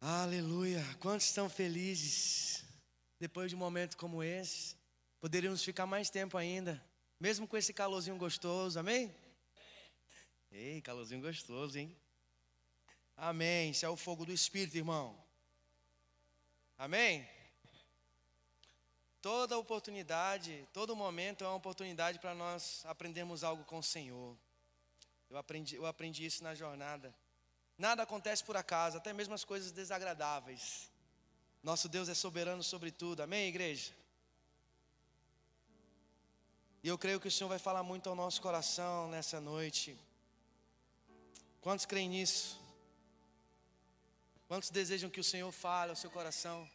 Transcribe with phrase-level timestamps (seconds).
[0.00, 0.80] Aleluia.
[1.00, 2.64] Quantos estão felizes
[3.18, 4.76] depois de um momento como esse?
[5.18, 6.80] Poderíamos ficar mais tempo ainda,
[7.18, 9.12] mesmo com esse calorzinho gostoso, amém?
[10.52, 11.96] Ei, calorzinho gostoso, hein?
[13.16, 13.72] Amém.
[13.72, 15.20] Isso é o fogo do Espírito, irmão.
[16.78, 17.28] Amém?
[19.20, 24.38] Toda oportunidade, todo momento é uma oportunidade para nós aprendermos algo com o Senhor.
[25.28, 27.12] Eu aprendi, eu aprendi isso na jornada.
[27.78, 30.90] Nada acontece por acaso, até mesmo as coisas desagradáveis.
[31.62, 33.92] Nosso Deus é soberano sobre tudo, amém, igreja?
[36.82, 39.96] E eu creio que o Senhor vai falar muito ao nosso coração nessa noite.
[41.60, 42.60] Quantos creem nisso?
[44.48, 46.68] Quantos desejam que o Senhor fale ao seu coração?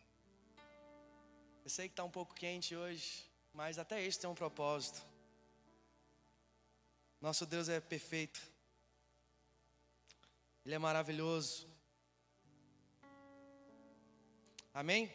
[1.65, 5.01] Eu sei que está um pouco quente hoje, mas até isso tem um propósito.
[7.19, 8.52] Nosso Deus é perfeito.
[10.65, 11.67] Ele é maravilhoso.
[14.73, 15.11] Amém?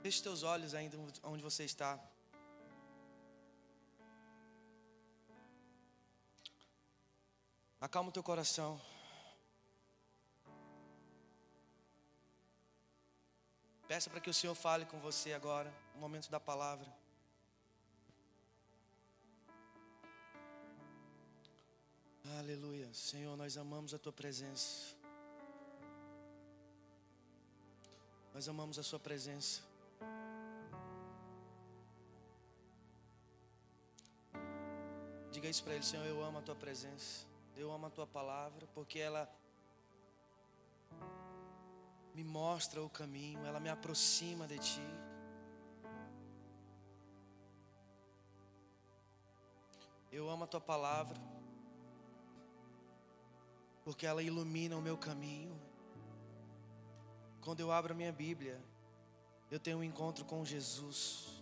[0.00, 1.98] Feche teus olhos ainda onde você está.
[7.80, 8.80] Acalma o teu coração.
[13.88, 16.99] Peça para que o Senhor fale com você agora, no momento da palavra.
[22.38, 22.88] Aleluia.
[22.94, 24.94] Senhor, nós amamos a tua presença.
[28.32, 29.62] Nós amamos a sua presença.
[35.32, 37.26] Diga isso para ele, Senhor, eu amo a tua presença.
[37.56, 39.28] Eu amo a tua palavra, porque ela
[42.14, 44.88] me mostra o caminho, ela me aproxima de ti.
[50.12, 51.39] Eu amo a tua palavra
[53.84, 55.58] porque ela ilumina o meu caminho.
[57.40, 58.60] Quando eu abro a minha Bíblia,
[59.50, 61.40] eu tenho um encontro com Jesus.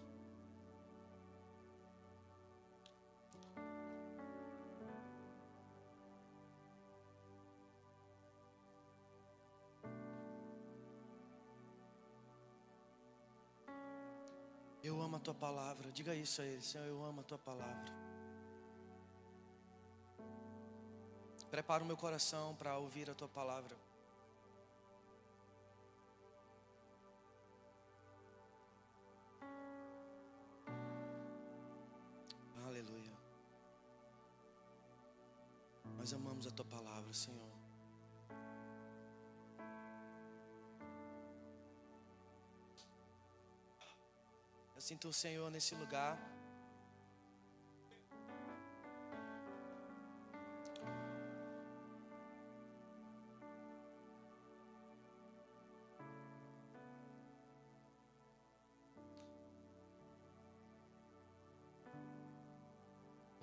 [14.82, 15.90] Eu amo a tua palavra.
[15.92, 18.07] Diga isso a ele, Senhor, eu amo a tua palavra.
[21.50, 23.74] Prepara o meu coração para ouvir a tua palavra.
[32.66, 33.16] Aleluia.
[35.96, 37.50] Nós amamos a tua palavra, Senhor.
[44.74, 46.37] Eu sinto o Senhor nesse lugar.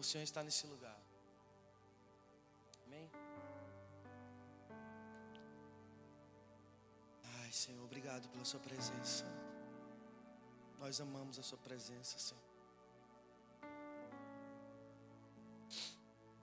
[0.04, 1.00] Senhor está nesse lugar.
[2.86, 3.10] Amém?
[7.40, 9.26] Ai, Senhor, obrigado pela Sua presença.
[10.80, 12.44] Nós amamos a Sua presença, Senhor.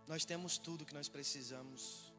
[0.06, 2.12] Nós temos tudo que nós precisamos.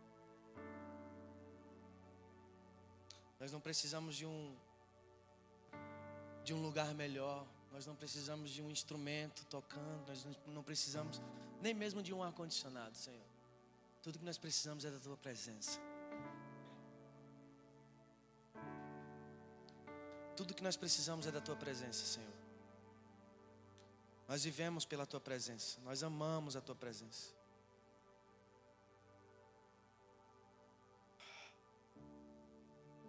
[3.40, 4.56] Nós não precisamos de um
[6.44, 7.46] de um lugar melhor.
[7.73, 11.19] Nós não precisamos de um instrumento tocando, nós não precisamos
[11.59, 13.25] nem mesmo de um ar-condicionado, Senhor.
[14.03, 15.79] Tudo que nós precisamos é da Tua presença.
[20.35, 22.34] Tudo que nós precisamos é da Tua presença, Senhor.
[24.28, 27.34] Nós vivemos pela Tua presença, nós amamos a Tua presença.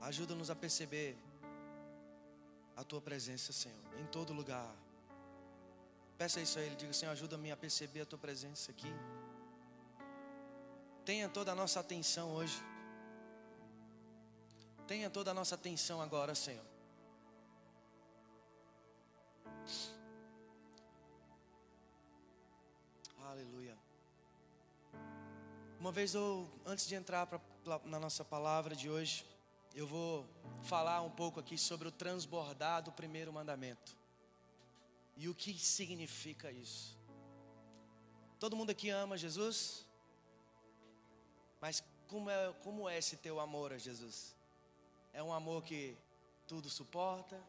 [0.01, 1.19] Ajuda-nos a perceber
[2.77, 4.75] a tua presença, Senhor, em todo lugar.
[6.19, 8.93] Peça isso a Ele, diga, Senhor, ajuda-me a perceber a tua presença aqui.
[11.05, 12.61] Tenha toda a nossa atenção hoje.
[14.87, 16.65] Tenha toda a nossa atenção agora, Senhor.
[23.23, 23.77] Aleluia.
[25.81, 27.41] Uma vez eu, antes de entrar pra,
[27.85, 29.27] na nossa palavra de hoje,
[29.75, 30.27] eu vou
[30.63, 33.97] falar um pouco aqui sobre o transbordar do primeiro mandamento.
[35.17, 36.97] E o que significa isso?
[38.39, 39.85] Todo mundo aqui ama Jesus?
[41.61, 44.37] Mas como é, como é esse teu amor a Jesus?
[45.13, 45.97] É um amor que
[46.47, 47.41] tudo suporta?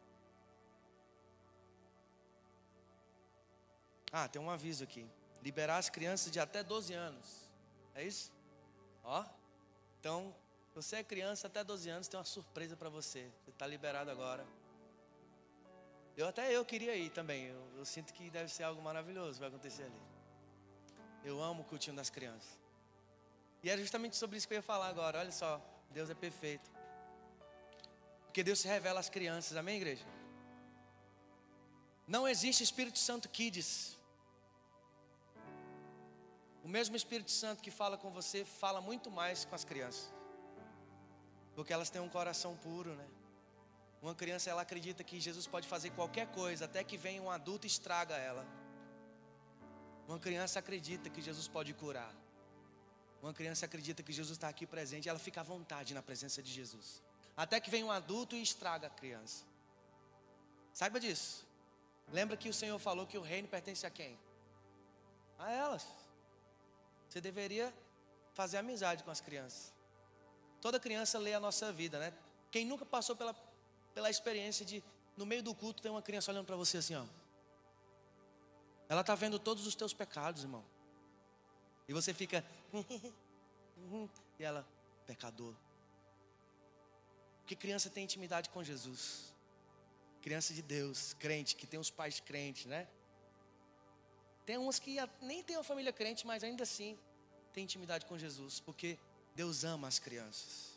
[4.12, 5.06] Ah, tem um aviso aqui.
[5.44, 7.50] Liberar as crianças de até 12 anos.
[7.94, 8.31] É isso?
[9.04, 9.25] Ó.
[10.00, 10.33] Então,
[10.75, 13.31] Você é criança até 12 anos, tem uma surpresa para você.
[13.42, 14.45] Você está liberado agora.
[16.18, 17.45] Eu até eu queria ir também.
[17.45, 20.01] Eu, eu, sinto que deve ser algo maravilhoso vai acontecer ali.
[21.24, 22.60] Eu amo o cultinho das crianças.
[23.63, 25.19] E é justamente sobre isso que eu ia falar agora.
[25.19, 25.62] Olha só,
[25.92, 26.69] Deus é perfeito.
[28.25, 30.06] Porque Deus se revela às crianças, amém, igreja?
[32.06, 33.98] Não existe Espírito Santo Kids.
[36.66, 40.14] O mesmo Espírito Santo que fala com você fala muito mais com as crianças.
[41.56, 43.07] Porque elas têm um coração puro, né?
[44.02, 47.66] Uma criança ela acredita que Jesus pode fazer qualquer coisa, até que venha um adulto
[47.66, 48.46] e estraga ela.
[50.07, 52.13] Uma criança acredita que Jesus pode curar.
[53.22, 56.52] Uma criança acredita que Jesus está aqui presente, ela fica à vontade na presença de
[56.52, 57.02] Jesus.
[57.36, 59.44] Até que vem um adulto e estraga a criança.
[60.72, 61.48] Saiba disso.
[62.12, 64.19] Lembra que o Senhor falou que o reino pertence a quem?
[65.40, 65.88] A elas.
[67.10, 67.74] Você deveria
[68.34, 69.75] fazer amizade com as crianças.
[70.65, 72.12] Toda criança lê a nossa vida, né?
[72.50, 73.35] Quem nunca passou pela,
[73.94, 74.83] pela experiência de,
[75.15, 77.06] no meio do culto, ter uma criança olhando para você assim, ó.
[78.89, 80.65] Ela está vendo todos os teus pecados, irmão.
[81.88, 82.44] E você fica.
[84.39, 84.67] e ela,
[85.06, 85.53] pecador.
[87.41, 89.35] Porque criança tem intimidade com Jesus.
[90.19, 92.88] Criança de Deus, crente, que tem os pais crentes, né?
[94.47, 96.97] Tem umas que nem tem uma família crente, mas ainda assim
[97.53, 98.97] tem intimidade com Jesus, porque
[99.35, 100.75] Deus ama as crianças.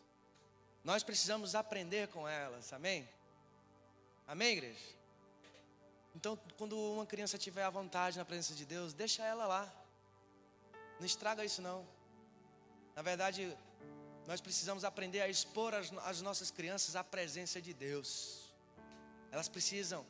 [0.82, 3.08] Nós precisamos aprender com elas, amém?
[4.26, 4.98] Amém, igreja?
[6.14, 9.72] Então, quando uma criança tiver à vontade na presença de Deus, deixa ela lá.
[10.98, 11.86] Não estraga isso não.
[12.96, 13.56] Na verdade,
[14.26, 18.50] nós precisamos aprender a expor as, as nossas crianças à presença de Deus.
[19.30, 20.04] Elas precisam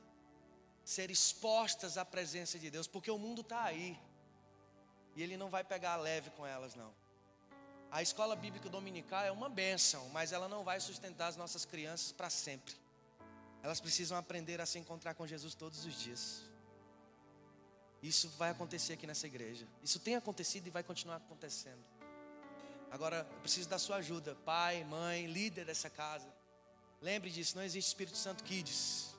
[0.85, 3.99] ser expostas à presença de Deus, porque o mundo está aí.
[5.15, 6.95] E ele não vai pegar leve com elas, não.
[7.91, 12.13] A escola bíblica dominical é uma bênção, mas ela não vai sustentar as nossas crianças
[12.13, 12.75] para sempre.
[13.63, 16.43] Elas precisam aprender a se encontrar com Jesus todos os dias.
[18.03, 19.67] Isso vai acontecer aqui nessa igreja.
[19.83, 21.83] Isso tem acontecido e vai continuar acontecendo.
[22.91, 26.33] Agora, eu preciso da sua ajuda, pai, mãe, líder dessa casa.
[27.01, 29.15] Lembre disso, não existe Espírito Santo Kids.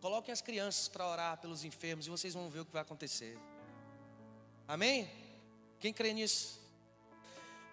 [0.00, 3.38] Coloquem as crianças para orar pelos enfermos e vocês vão ver o que vai acontecer.
[4.66, 5.10] Amém?
[5.80, 6.57] Quem crê nisso?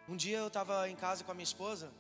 [0.08, 1.92] Um dia eu estava em casa com a minha esposa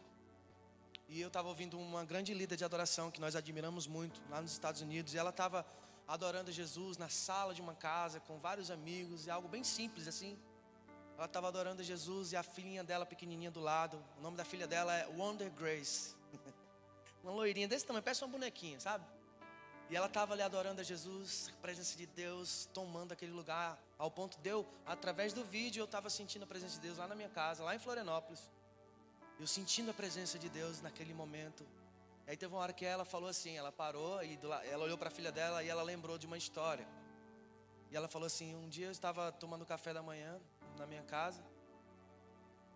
[1.09, 4.51] e eu estava ouvindo uma grande líder de adoração que nós admiramos muito lá nos
[4.51, 5.65] Estados Unidos e ela estava
[6.07, 10.37] adorando Jesus na sala de uma casa com vários amigos e algo bem simples assim.
[11.17, 13.99] Ela estava adorando Jesus e a filhinha dela pequenininha do lado.
[14.19, 16.15] O nome da filha dela é Wonder Grace.
[17.23, 19.03] uma loirinha desse tamanho, parece uma bonequinha, sabe?
[19.89, 24.09] E ela estava ali adorando a Jesus, a presença de Deus, tomando aquele lugar, ao
[24.09, 27.13] ponto de eu, através do vídeo, eu estava sentindo a presença de Deus lá na
[27.13, 28.49] minha casa, lá em Florianópolis.
[29.39, 31.65] Eu sentindo a presença de Deus naquele momento.
[32.25, 34.39] Aí teve uma hora que ela falou assim, ela parou e
[34.71, 36.87] ela olhou para a filha dela e ela lembrou de uma história.
[37.91, 40.39] E ela falou assim: um dia eu estava tomando café da manhã
[40.77, 41.43] na minha casa.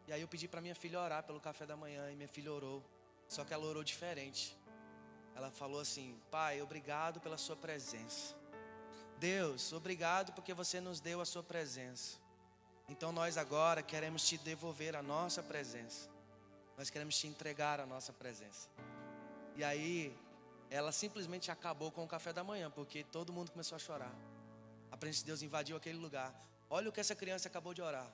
[0.07, 2.51] E aí eu pedi para minha filha orar pelo café da manhã e minha filha
[2.51, 2.83] orou.
[3.27, 4.57] Só que ela orou diferente.
[5.35, 8.35] Ela falou assim: Pai, obrigado pela Sua presença.
[9.17, 12.17] Deus, obrigado porque você nos deu a Sua presença.
[12.87, 16.09] Então nós agora queremos te devolver a nossa presença.
[16.77, 18.69] Nós queremos te entregar a nossa presença.
[19.55, 20.17] E aí,
[20.69, 24.15] ela simplesmente acabou com o café da manhã, porque todo mundo começou a chorar.
[24.89, 26.33] A presença de Deus invadiu aquele lugar.
[26.69, 28.07] Olha o que essa criança acabou de orar.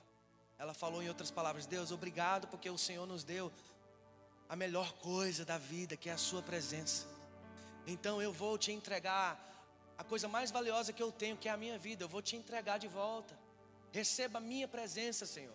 [0.58, 3.52] Ela falou em outras palavras: Deus, obrigado porque o Senhor nos deu
[4.48, 7.06] a melhor coisa da vida, que é a Sua presença.
[7.86, 9.40] Então eu vou te entregar
[9.98, 12.04] a coisa mais valiosa que eu tenho, que é a minha vida.
[12.04, 13.38] Eu vou te entregar de volta.
[13.92, 15.54] Receba a minha presença, Senhor.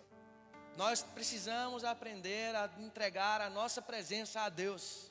[0.76, 5.10] Nós precisamos aprender a entregar a nossa presença a Deus,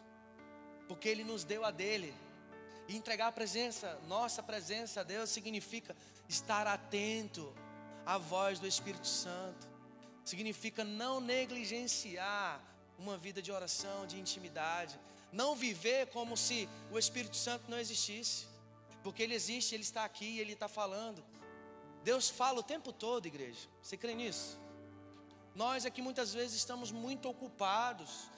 [0.88, 2.13] porque Ele nos deu a dele.
[2.88, 5.95] E entregar a presença, nossa presença a Deus, significa
[6.27, 7.53] estar atento
[8.05, 9.69] à voz do Espírito Santo,
[10.25, 12.59] significa não negligenciar
[13.01, 15.00] uma vida de oração, de intimidade.
[15.31, 18.48] Não viver como se o Espírito Santo não existisse.
[19.03, 21.24] Porque ele existe, ele está aqui, ele está falando.
[22.03, 23.67] Deus fala o tempo todo, igreja.
[23.81, 24.60] Você crê nisso?
[25.55, 28.29] Nós aqui muitas vezes estamos muito ocupados,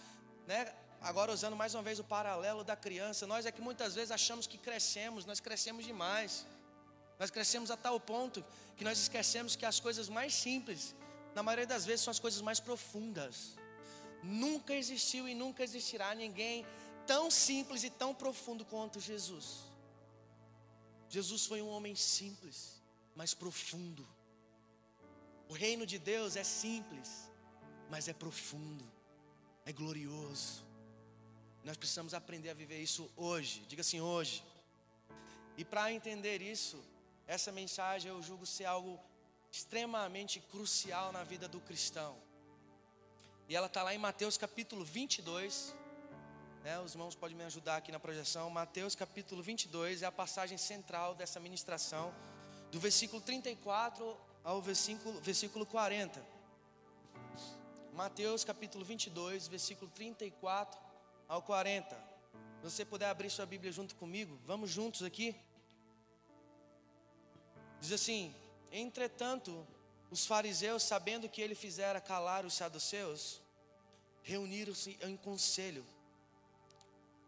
[0.48, 0.74] né?
[1.02, 4.58] Agora usando mais uma vez o paralelo da criança, nós aqui muitas vezes achamos que
[4.58, 6.46] crescemos, nós crescemos demais.
[7.20, 8.44] Nós crescemos a tal ponto
[8.76, 10.96] que nós esquecemos que as coisas mais simples,
[11.36, 13.56] na maioria das vezes, são as coisas mais profundas.
[14.24, 16.66] Nunca existiu e nunca existirá ninguém
[17.06, 19.60] tão simples e tão profundo quanto Jesus.
[21.10, 22.82] Jesus foi um homem simples,
[23.16, 24.08] mas profundo.
[25.50, 27.30] O reino de Deus é simples,
[27.90, 28.86] mas é profundo.
[29.66, 30.66] é glorioso.
[31.64, 33.64] Nós precisamos aprender a viver isso hoje.
[33.68, 34.44] Diga assim, hoje.
[35.58, 36.84] E para entender isso,
[37.26, 39.00] essa mensagem eu julgo ser algo
[39.52, 42.18] extremamente crucial na vida do cristão.
[43.50, 45.76] E ela está lá em Mateus capítulo 22.
[46.64, 48.50] Né, os irmãos podem me ajudar aqui na projeção.
[48.50, 52.14] Mateus capítulo 22 é a passagem central dessa ministração,
[52.72, 56.26] do versículo 34 ao versículo, versículo 40.
[57.94, 60.80] Mateus capítulo 22, versículo 34
[61.28, 61.94] ao 40.
[62.62, 65.36] Se você puder abrir sua Bíblia junto comigo, vamos juntos aqui.
[67.82, 68.34] Diz assim:
[68.72, 69.68] Entretanto,
[70.14, 73.42] os fariseus, sabendo que ele fizera calar os saduceus,
[74.22, 75.84] reuniram-se em conselho.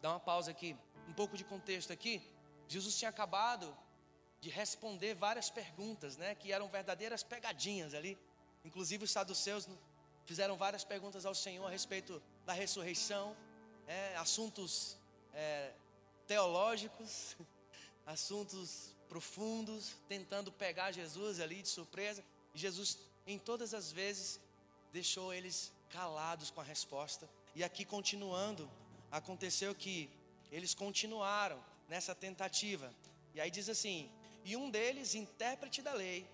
[0.03, 0.77] Dá uma pausa aqui,
[1.09, 2.21] um pouco de contexto aqui.
[2.67, 3.75] Jesus tinha acabado
[4.39, 8.15] de responder várias perguntas, né, que eram verdadeiras pegadinhas ali.
[8.63, 9.67] Inclusive os saduceus
[10.23, 13.35] fizeram várias perguntas ao Senhor a respeito da ressurreição,
[13.87, 14.95] é, assuntos
[15.33, 15.73] é,
[16.27, 17.35] teológicos,
[18.05, 22.23] assuntos profundos, tentando pegar Jesus ali de surpresa.
[22.55, 22.97] E Jesus,
[23.27, 24.39] em todas as vezes,
[24.91, 27.29] deixou eles calados com a resposta.
[27.53, 28.71] E aqui continuando,
[29.11, 30.09] aconteceu que
[30.51, 32.91] eles continuaram nessa tentativa.
[33.33, 34.09] E aí diz assim:
[34.43, 36.27] e um deles, intérprete da lei,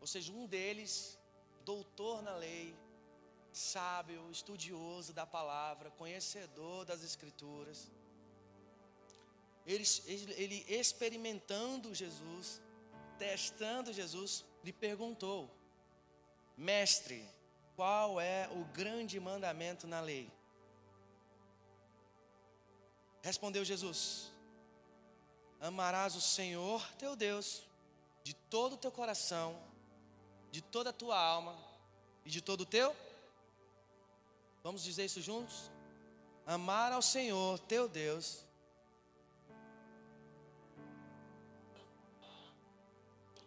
[0.00, 1.16] ou seja, um deles,
[1.64, 2.74] doutor na lei,
[3.52, 7.90] sábio, estudioso da palavra, conhecedor das escrituras,
[9.64, 9.84] ele,
[10.36, 12.60] ele, experimentando Jesus,
[13.18, 15.50] testando Jesus, lhe perguntou:
[16.56, 17.28] Mestre,
[17.76, 20.30] qual é o grande mandamento na lei?
[23.22, 24.30] Respondeu Jesus:
[25.60, 27.62] Amarás o Senhor teu Deus
[28.22, 29.60] de todo o teu coração,
[30.50, 31.56] de toda a tua alma
[32.24, 32.94] e de todo o teu.
[34.62, 35.70] Vamos dizer isso juntos?
[36.46, 38.44] Amar ao Senhor teu Deus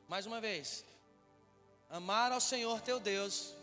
[0.08, 0.86] Mais uma vez.
[1.96, 3.54] Amar ao Senhor teu Deus.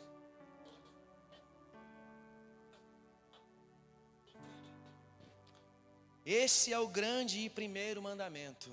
[6.25, 8.71] Esse é o grande e primeiro mandamento.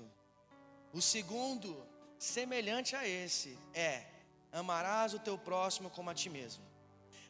[0.94, 1.86] O segundo,
[2.18, 4.06] semelhante a esse, é:
[4.50, 6.64] amarás o teu próximo como a ti mesmo.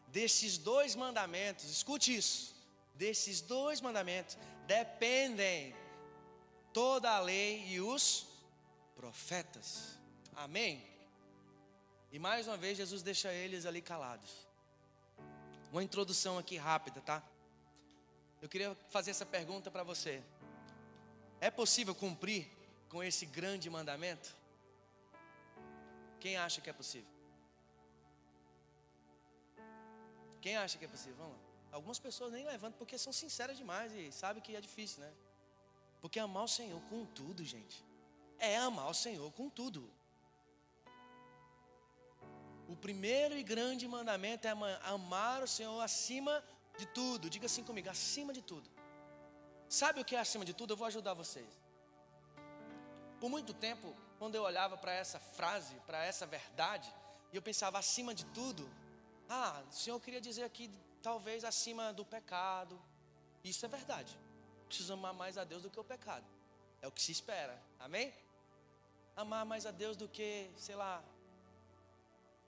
[0.06, 2.54] Desses dois mandamentos, escute isso.
[2.94, 5.74] Desses dois mandamentos dependem
[6.72, 8.28] toda a lei e os
[8.94, 9.98] profetas.
[10.36, 10.89] Amém?
[12.12, 14.30] E mais uma vez Jesus deixa eles ali calados.
[15.70, 17.22] Uma introdução aqui rápida, tá?
[18.42, 20.22] Eu queria fazer essa pergunta para você.
[21.40, 22.50] É possível cumprir
[22.88, 24.36] com esse grande mandamento?
[26.18, 27.08] Quem acha que é possível?
[30.40, 31.16] Quem acha que é possível?
[31.16, 31.50] Vamos lá.
[31.72, 35.12] Algumas pessoas nem levantam porque são sinceras demais e sabem que é difícil, né?
[36.00, 37.84] Porque amar o Senhor com tudo, gente,
[38.38, 39.88] é amar o Senhor com tudo.
[42.70, 44.52] O primeiro e grande mandamento é
[44.84, 46.42] amar o Senhor acima
[46.78, 47.28] de tudo.
[47.28, 48.70] Diga assim comigo, acima de tudo.
[49.68, 50.72] Sabe o que é acima de tudo?
[50.72, 51.52] Eu vou ajudar vocês.
[53.18, 56.88] Por muito tempo, quando eu olhava para essa frase, para essa verdade,
[57.32, 58.70] e eu pensava acima de tudo,
[59.28, 60.70] ah, o Senhor queria dizer aqui,
[61.02, 62.80] talvez acima do pecado.
[63.42, 64.16] Isso é verdade.
[64.68, 66.26] Preciso amar mais a Deus do que o pecado.
[66.80, 67.60] É o que se espera.
[67.80, 68.14] Amém?
[69.16, 71.02] Amar mais a Deus do que, sei lá,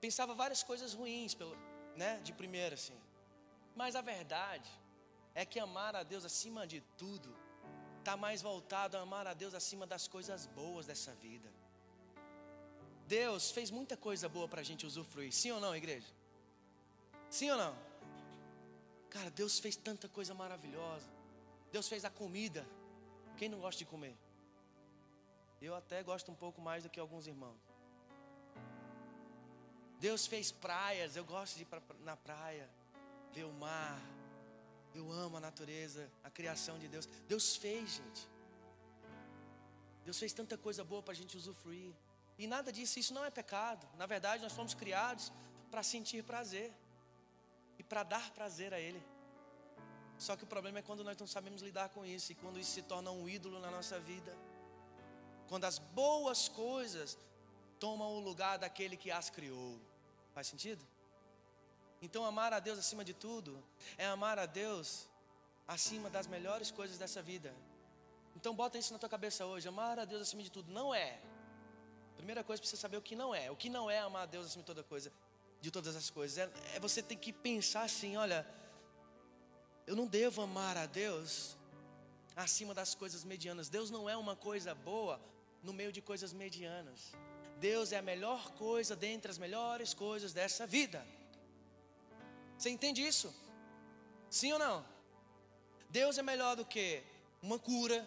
[0.03, 1.55] pensava várias coisas ruins, pelo,
[1.95, 2.99] né, de primeira assim.
[3.73, 4.69] Mas a verdade
[5.33, 7.33] é que amar a Deus acima de tudo
[7.99, 11.49] está mais voltado a amar a Deus acima das coisas boas dessa vida.
[13.07, 16.11] Deus fez muita coisa boa para a gente usufruir, sim ou não, igreja?
[17.29, 17.73] Sim ou não?
[19.09, 21.07] Cara, Deus fez tanta coisa maravilhosa.
[21.71, 22.67] Deus fez a comida.
[23.37, 24.17] Quem não gosta de comer?
[25.61, 27.72] Eu até gosto um pouco mais do que alguns irmãos.
[29.99, 32.69] Deus fez praias, eu gosto de ir pra, na praia,
[33.31, 33.99] ver o mar.
[34.93, 37.07] Eu amo a natureza, a criação de Deus.
[37.27, 38.29] Deus fez, gente.
[40.03, 41.93] Deus fez tanta coisa boa para a gente usufruir.
[42.37, 43.87] E nada disso, isso não é pecado.
[43.97, 45.31] Na verdade, nós fomos criados
[45.71, 46.71] para sentir prazer
[47.79, 49.01] e para dar prazer a Ele.
[50.17, 52.71] Só que o problema é quando nós não sabemos lidar com isso e quando isso
[52.71, 54.35] se torna um ídolo na nossa vida.
[55.47, 57.17] Quando as boas coisas
[57.83, 59.77] tomam o lugar daquele que as criou.
[60.33, 60.81] Faz sentido?
[62.01, 63.51] Então, amar a Deus acima de tudo
[63.97, 65.05] é amar a Deus
[65.67, 67.53] acima das melhores coisas dessa vida.
[68.37, 71.19] Então, bota isso na tua cabeça hoje: amar a Deus acima de tudo não é.
[72.15, 73.51] Primeira coisa, precisa saber o que não é.
[73.51, 75.11] O que não é amar a Deus acima de toda coisa,
[75.59, 76.37] de todas as coisas.
[76.37, 78.47] É, é você ter que pensar assim: olha,
[79.85, 81.57] Eu não devo amar a Deus
[82.33, 83.67] acima das coisas medianas.
[83.67, 85.19] Deus não é uma coisa boa
[85.61, 87.11] no meio de coisas medianas.
[87.69, 90.99] Deus é a melhor coisa dentre as melhores coisas dessa vida.
[92.57, 93.29] Você entende isso?
[94.37, 94.77] Sim ou não?
[95.89, 96.85] Deus é melhor do que
[97.41, 97.99] uma cura.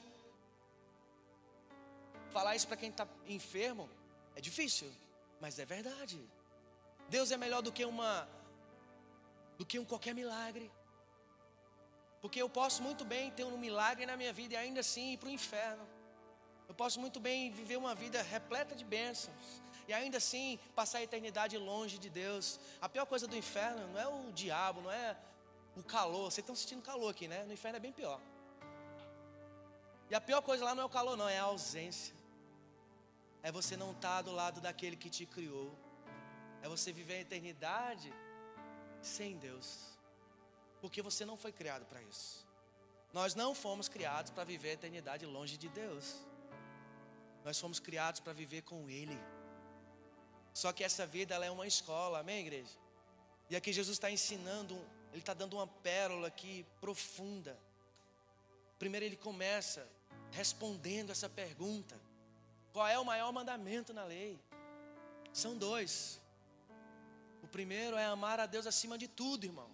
[2.35, 3.89] Falar isso para quem está enfermo
[4.35, 4.91] é difícil,
[5.41, 6.21] mas é verdade.
[7.09, 8.29] Deus é melhor do que uma
[9.57, 10.71] do que um qualquer milagre.
[12.21, 15.17] Porque eu posso muito bem ter um milagre na minha vida e ainda assim ir
[15.17, 15.96] para o inferno.
[16.69, 21.03] Eu posso muito bem viver uma vida repleta de bênçãos e ainda assim passar a
[21.03, 22.59] eternidade longe de Deus.
[22.81, 25.17] A pior coisa do inferno não é o diabo, não é
[25.77, 26.31] o calor.
[26.31, 27.45] Vocês estão sentindo calor aqui, né?
[27.45, 28.21] No inferno é bem pior.
[30.11, 32.15] E a pior coisa lá não é o calor, não, é a ausência.
[33.43, 35.73] É você não estar do lado daquele que te criou.
[36.63, 38.13] É você viver a eternidade
[39.01, 39.97] sem Deus.
[40.81, 42.45] Porque você não foi criado para isso.
[43.13, 46.26] Nós não fomos criados para viver a eternidade longe de Deus.
[47.47, 49.17] Nós fomos criados para viver com Ele.
[50.53, 52.77] Só que essa vida ela é uma escola, amém, igreja?
[53.49, 54.75] E aqui Jesus está ensinando,
[55.13, 57.57] Ele está dando uma pérola aqui profunda.
[58.81, 59.87] Primeiro ele começa
[60.33, 61.97] respondendo essa pergunta:
[62.73, 64.37] qual é o maior mandamento na lei?
[65.33, 66.21] São dois.
[67.45, 69.71] O primeiro é amar a Deus acima de tudo, irmão.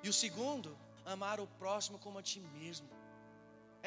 [0.00, 2.95] E o segundo, amar o próximo como a ti mesmo.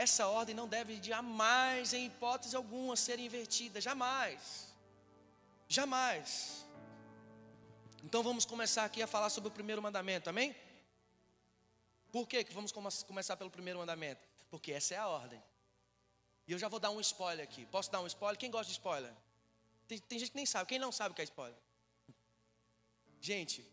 [0.06, 4.74] Essa ordem não deve jamais, em hipótese alguma, ser invertida, jamais.
[5.68, 6.65] Jamais.
[8.01, 10.56] Então vamos começar aqui a falar sobre o primeiro mandamento, amém?
[12.13, 14.25] Por que, vamos começar pelo primeiro mandamento?
[14.50, 15.44] Porque essa é a ordem.
[16.48, 17.65] E eu já vou dar um spoiler aqui.
[17.65, 18.39] Posso dar um spoiler?
[18.39, 19.13] Quem gosta de spoiler?
[19.86, 20.70] Tem, tem gente que nem sabe.
[20.70, 21.60] Quem não sabe o que é spoiler?
[23.20, 23.70] Gente,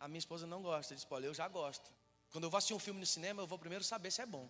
[0.00, 1.92] a minha esposa não gosta de spoiler, eu já gosto.
[2.30, 4.48] Quando eu vou assistir um filme no cinema, eu vou primeiro saber se é bom.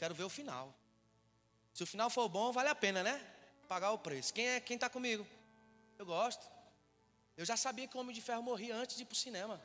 [0.00, 0.74] Quero ver o final.
[1.74, 3.14] Se o final for bom, vale a pena, né?
[3.68, 4.32] Pagar o preço.
[4.32, 5.26] Quem é quem está comigo?
[5.98, 6.42] Eu gosto.
[7.36, 9.60] Eu já sabia que o Homem de Ferro morria antes de ir para o cinema.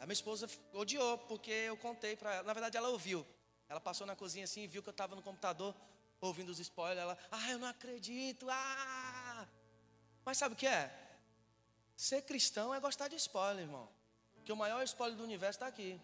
[0.00, 2.42] A minha esposa odiou, porque eu contei para ela.
[2.42, 3.24] Na verdade, ela ouviu.
[3.68, 5.72] Ela passou na cozinha assim e viu que eu estava no computador
[6.20, 7.00] ouvindo os spoilers.
[7.00, 9.46] Ela, ah, eu não acredito, ah.
[10.24, 10.92] Mas sabe o que é?
[11.96, 13.88] Ser cristão é gostar de spoiler, irmão.
[14.44, 16.00] Que o maior spoiler do universo está aqui.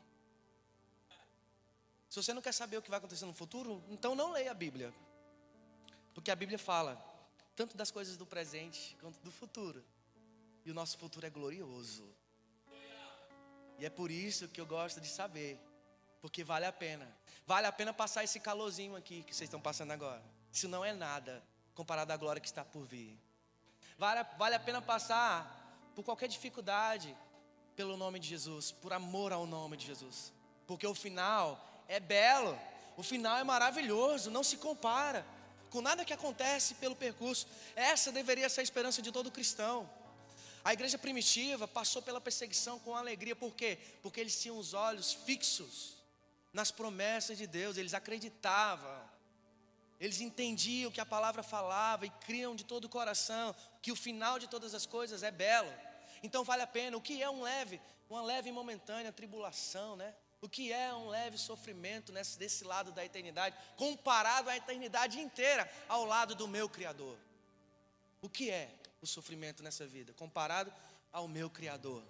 [2.13, 4.55] Se você não quer saber o que vai acontecer no futuro, então não leia a
[4.55, 4.93] Bíblia.
[6.13, 7.03] Porque a Bíblia fala
[7.57, 9.83] tanto das coisas do presente quanto do futuro.
[10.63, 12.07] E o nosso futuro é glorioso.
[13.79, 15.59] E é por isso que eu gosto de saber.
[16.21, 17.11] Porque vale a pena.
[17.47, 20.23] Vale a pena passar esse calorzinho aqui que vocês estão passando agora.
[20.53, 21.43] Isso não é nada
[21.75, 23.19] comparado à glória que está por vir.
[23.97, 27.17] Vale, vale a pena passar por qualquer dificuldade,
[27.75, 30.31] pelo nome de Jesus, por amor ao nome de Jesus.
[30.67, 32.59] Porque o final é belo,
[32.97, 35.27] o final é maravilhoso, não se compara
[35.69, 37.47] com nada que acontece pelo percurso.
[37.77, 39.89] Essa deveria ser a esperança de todo cristão.
[40.65, 43.79] A igreja primitiva passou pela perseguição com alegria, por quê?
[44.03, 45.99] Porque eles tinham os olhos fixos
[46.51, 48.99] nas promessas de Deus, eles acreditavam,
[50.01, 53.97] eles entendiam o que a palavra falava e criam de todo o coração que o
[53.97, 55.73] final de todas as coisas é belo.
[56.23, 56.97] Então vale a pena.
[56.97, 60.15] O que é um leve, uma leve e momentânea tribulação, né?
[60.43, 65.71] O que é um leve sofrimento nesse, desse lado da eternidade, comparado à eternidade inteira
[65.89, 67.17] ao lado do meu Criador?
[68.21, 70.75] O que é o sofrimento nessa vida, comparado
[71.13, 72.05] ao meu Criador?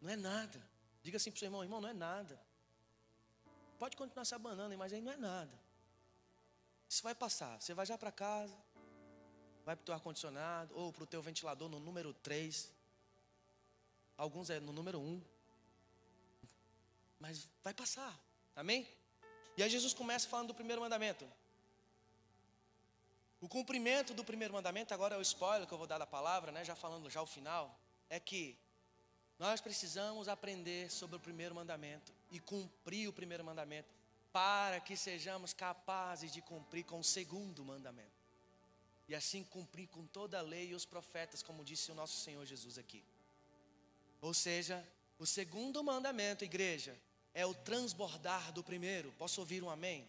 [0.00, 0.62] Não é nada.
[1.02, 2.40] Diga assim para o seu irmão: irmão, não é nada.
[3.80, 5.52] Pode continuar se abanando, mas aí não é nada.
[6.88, 7.60] Isso vai passar.
[7.60, 8.56] Você vai já para casa,
[9.64, 12.72] vai para o teu ar-condicionado ou para o teu ventilador no número 3.
[14.16, 15.35] Alguns é no número 1.
[17.18, 18.18] Mas vai passar.
[18.54, 18.88] Amém?
[19.56, 21.26] E aí Jesus começa falando do primeiro mandamento.
[23.40, 26.50] O cumprimento do primeiro mandamento, agora é o spoiler que eu vou dar da palavra,
[26.50, 26.64] né?
[26.64, 28.58] Já falando já o final, é que
[29.38, 33.94] nós precisamos aprender sobre o primeiro mandamento e cumprir o primeiro mandamento
[34.32, 38.10] para que sejamos capazes de cumprir com o segundo mandamento.
[39.08, 42.44] E assim cumprir com toda a lei e os profetas, como disse o nosso Senhor
[42.44, 43.04] Jesus aqui.
[44.20, 44.86] Ou seja,
[45.18, 46.96] o segundo mandamento, igreja,
[47.32, 49.12] é o transbordar do primeiro.
[49.12, 50.08] Posso ouvir um amém?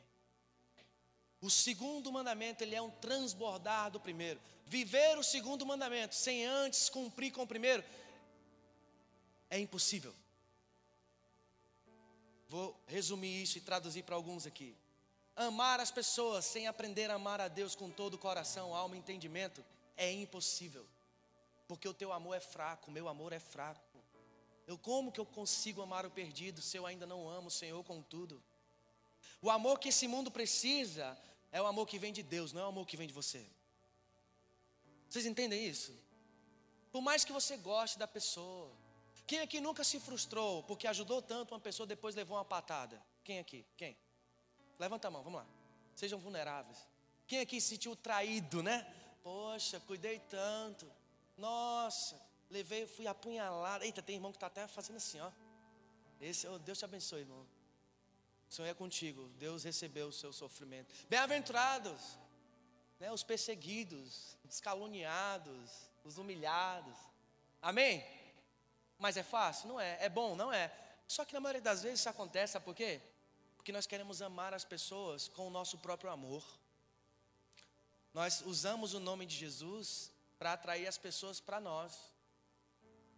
[1.40, 4.40] O segundo mandamento, ele é um transbordar do primeiro.
[4.66, 7.84] Viver o segundo mandamento sem antes cumprir com o primeiro
[9.50, 10.14] é impossível.
[12.50, 14.76] Vou resumir isso e traduzir para alguns aqui.
[15.36, 19.00] Amar as pessoas sem aprender a amar a Deus com todo o coração, alma e
[19.00, 19.64] entendimento
[19.96, 20.86] é impossível.
[21.68, 23.87] Porque o teu amor é fraco, o meu amor é fraco.
[24.68, 27.82] Eu como que eu consigo amar o perdido se eu ainda não amo o Senhor
[27.86, 28.44] com tudo?
[29.42, 31.18] O amor que esse mundo precisa
[31.54, 33.48] é o amor que vem de Deus, não é o amor que vem de você.
[35.10, 35.98] Vocês entendem isso?
[36.92, 38.70] Por mais que você goste da pessoa,
[39.26, 43.02] quem aqui nunca se frustrou porque ajudou tanto uma pessoa depois levou uma patada?
[43.24, 43.66] Quem aqui?
[43.78, 43.98] Quem?
[44.78, 45.48] Levanta a mão, vamos lá.
[45.96, 46.86] Sejam vulneráveis.
[47.26, 48.86] Quem aqui se sentiu traído, né?
[49.24, 50.90] Poxa, cuidei tanto.
[51.38, 53.84] Nossa, levei, fui apunhalado.
[53.84, 55.32] Eita, tem irmão que está até fazendo assim, ó.
[56.20, 57.46] Esse, oh, Deus te abençoe, irmão.
[58.50, 59.30] O Senhor é contigo.
[59.38, 60.94] Deus recebeu o seu sofrimento.
[61.10, 62.18] Bem-aventurados,
[63.00, 66.96] né, os perseguidos, os caluniados, os humilhados.
[67.62, 68.04] Amém?
[68.98, 69.68] Mas é fácil?
[69.68, 69.98] Não é.
[70.02, 70.36] É bom?
[70.36, 70.74] Não é.
[71.08, 73.02] Só que na maioria das vezes isso acontece, sabe por quê?
[73.56, 76.44] Porque nós queremos amar as pessoas com o nosso próprio amor.
[78.14, 82.12] Nós usamos o nome de Jesus para atrair as pessoas para nós.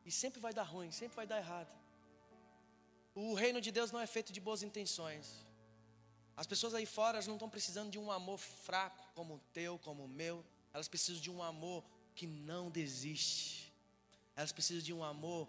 [0.09, 1.71] E sempre vai dar ruim, sempre vai dar errado.
[3.13, 5.45] O reino de Deus não é feito de boas intenções.
[6.35, 10.05] As pessoas aí fora não estão precisando de um amor fraco como o teu, como
[10.05, 10.43] o meu.
[10.73, 11.83] Elas precisam de um amor
[12.15, 13.71] que não desiste.
[14.35, 15.47] Elas precisam de um amor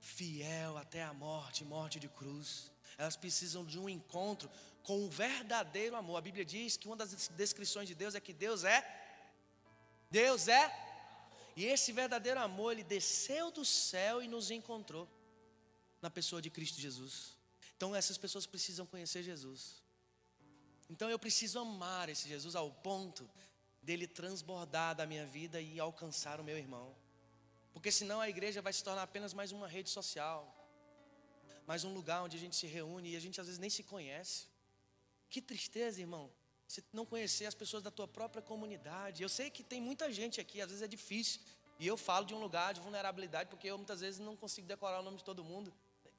[0.00, 2.70] fiel até a morte, morte de cruz.
[2.98, 4.50] Elas precisam de um encontro
[4.82, 6.18] com o verdadeiro amor.
[6.18, 8.84] A Bíblia diz que uma das descrições de Deus é que Deus é
[10.10, 10.83] Deus é
[11.56, 15.08] e esse verdadeiro amor, ele desceu do céu e nos encontrou
[16.02, 17.36] na pessoa de Cristo Jesus.
[17.76, 19.82] Então essas pessoas precisam conhecer Jesus.
[20.90, 23.28] Então eu preciso amar esse Jesus ao ponto
[23.82, 26.94] dele transbordar da minha vida e alcançar o meu irmão.
[27.72, 30.40] Porque senão a igreja vai se tornar apenas mais uma rede social,
[31.66, 33.82] mais um lugar onde a gente se reúne e a gente às vezes nem se
[33.82, 34.46] conhece.
[35.28, 36.30] Que tristeza, irmão,
[36.66, 39.22] você não conhecer as pessoas da tua própria comunidade.
[39.22, 41.40] Eu sei que tem muita gente aqui, às vezes é difícil.
[41.78, 45.00] E eu falo de um lugar de vulnerabilidade, porque eu muitas vezes não consigo decorar
[45.00, 45.72] o nome de todo mundo.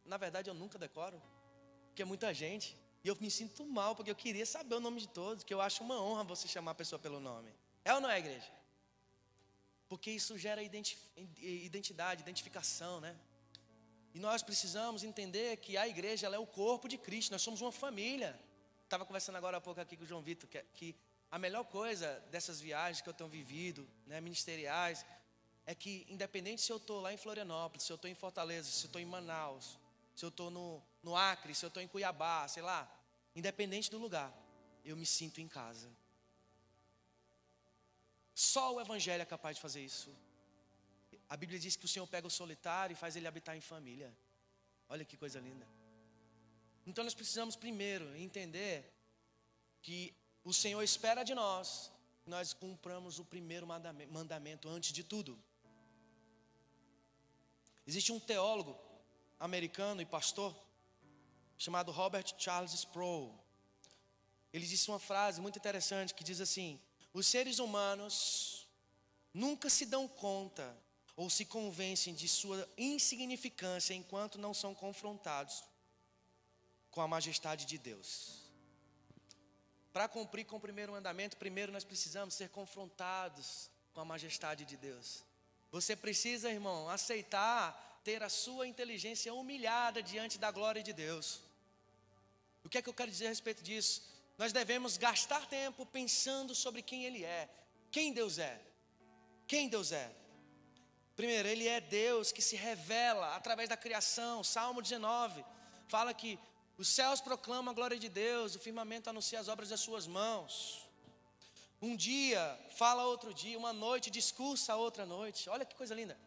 [0.06, 1.22] Na verdade, eu nunca decoro,
[1.88, 2.78] porque é muita gente.
[3.04, 5.62] E eu me sinto mal, porque eu queria saber o nome de todos, que eu
[5.62, 7.52] acho uma honra você chamar a pessoa pelo nome.
[7.84, 8.52] É ou não é, igreja?
[9.88, 13.16] Porque isso gera identidade, identificação, né?
[14.14, 17.72] E nós precisamos entender que a igreja é o corpo de Cristo, nós somos uma
[17.72, 18.40] família.
[18.96, 20.96] Estava conversando agora há pouco aqui com o João Vitor, que, que
[21.30, 25.06] a melhor coisa dessas viagens que eu tenho vivido, né, ministeriais,
[25.66, 28.86] é que independente se eu estou lá em Florianópolis, se eu estou em Fortaleza, se
[28.86, 29.78] eu estou em Manaus,
[30.16, 32.90] se eu estou no, no Acre, se eu estou em Cuiabá, sei lá,
[33.36, 34.34] independente do lugar,
[34.86, 35.92] eu me sinto em casa.
[38.34, 40.10] Só o Evangelho é capaz de fazer isso.
[41.28, 44.16] A Bíblia diz que o Senhor pega o solitário e faz ele habitar em família.
[44.88, 45.68] Olha que coisa linda.
[46.86, 48.94] Então nós precisamos primeiro entender
[49.82, 51.92] que o Senhor espera de nós
[52.24, 53.68] que nós cumpramos o primeiro
[54.10, 55.40] mandamento antes de tudo.
[57.86, 58.76] Existe um teólogo
[59.40, 60.56] americano e pastor
[61.56, 63.40] chamado Robert Charles Sproul.
[64.52, 66.82] Ele disse uma frase muito interessante que diz assim:
[67.14, 68.68] Os seres humanos
[69.32, 70.76] nunca se dão conta
[71.16, 75.64] ou se convencem de sua insignificância enquanto não são confrontados
[76.96, 78.40] com a majestade de Deus.
[79.92, 84.78] Para cumprir com o primeiro mandamento, primeiro nós precisamos ser confrontados com a majestade de
[84.78, 85.24] Deus.
[85.72, 91.42] Você precisa, irmão, aceitar ter a sua inteligência humilhada diante da glória de Deus.
[92.64, 94.10] O que é que eu quero dizer a respeito disso?
[94.38, 97.50] Nós devemos gastar tempo pensando sobre quem Ele é,
[97.92, 98.62] quem Deus é.
[99.48, 100.10] Quem Deus é?
[101.16, 104.44] Primeiro, Ele é Deus que se revela através da criação.
[104.44, 105.44] Salmo 19
[105.88, 106.40] fala que
[106.78, 110.86] os céus proclamam a glória de Deus, o firmamento anuncia as obras das suas mãos.
[111.82, 112.42] Um dia
[112.76, 115.50] fala outro dia, uma noite discursa outra noite.
[115.50, 116.18] Olha que coisa linda.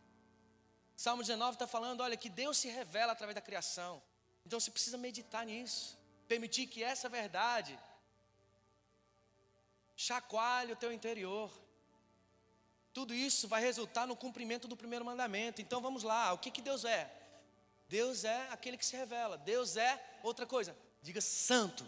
[0.97, 4.03] Salmo 19 está falando, olha, que Deus se revela através da criação.
[4.45, 5.99] Então você precisa meditar nisso.
[6.27, 7.79] Permitir que essa verdade
[9.97, 11.51] chacoalhe o teu interior.
[12.93, 15.61] Tudo isso vai resultar no cumprimento do primeiro mandamento.
[15.61, 17.18] Então vamos lá, o que, que Deus é?
[17.89, 19.39] Deus é aquele que se revela.
[19.39, 20.77] Deus é outra coisa.
[21.03, 21.87] Diga santo.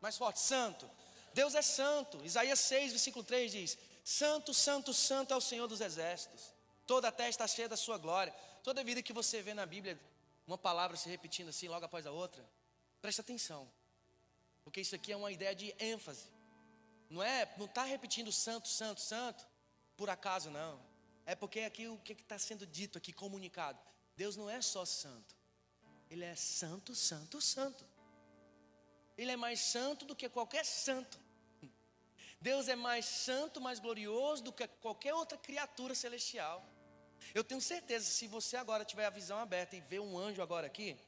[0.00, 0.88] Mais forte, santo.
[1.34, 2.24] Deus é santo.
[2.24, 6.52] Isaías 6, versículo 3 diz: Santo, santo, santo é o Senhor dos exércitos.
[6.86, 8.34] Toda a terra está cheia da sua glória.
[8.62, 10.00] Toda vida que você vê na Bíblia,
[10.46, 12.44] uma palavra se repetindo assim, logo após a outra,
[13.00, 13.70] preste atenção.
[14.64, 16.26] Porque isso aqui é uma ideia de ênfase.
[17.10, 19.46] Não é, não está repetindo santo, santo, santo,
[19.96, 20.80] por acaso não.
[21.26, 23.78] É porque aqui o que está sendo dito aqui, comunicado.
[24.16, 25.34] Deus não é só santo.
[26.10, 27.84] Ele é santo, santo, santo.
[29.16, 31.18] Ele é mais santo do que qualquer santo.
[32.40, 36.64] Deus é mais santo, mais glorioso do que qualquer outra criatura celestial.
[37.34, 40.66] Eu tenho certeza, se você agora tiver a visão aberta e ver um anjo agora
[40.66, 40.98] aqui,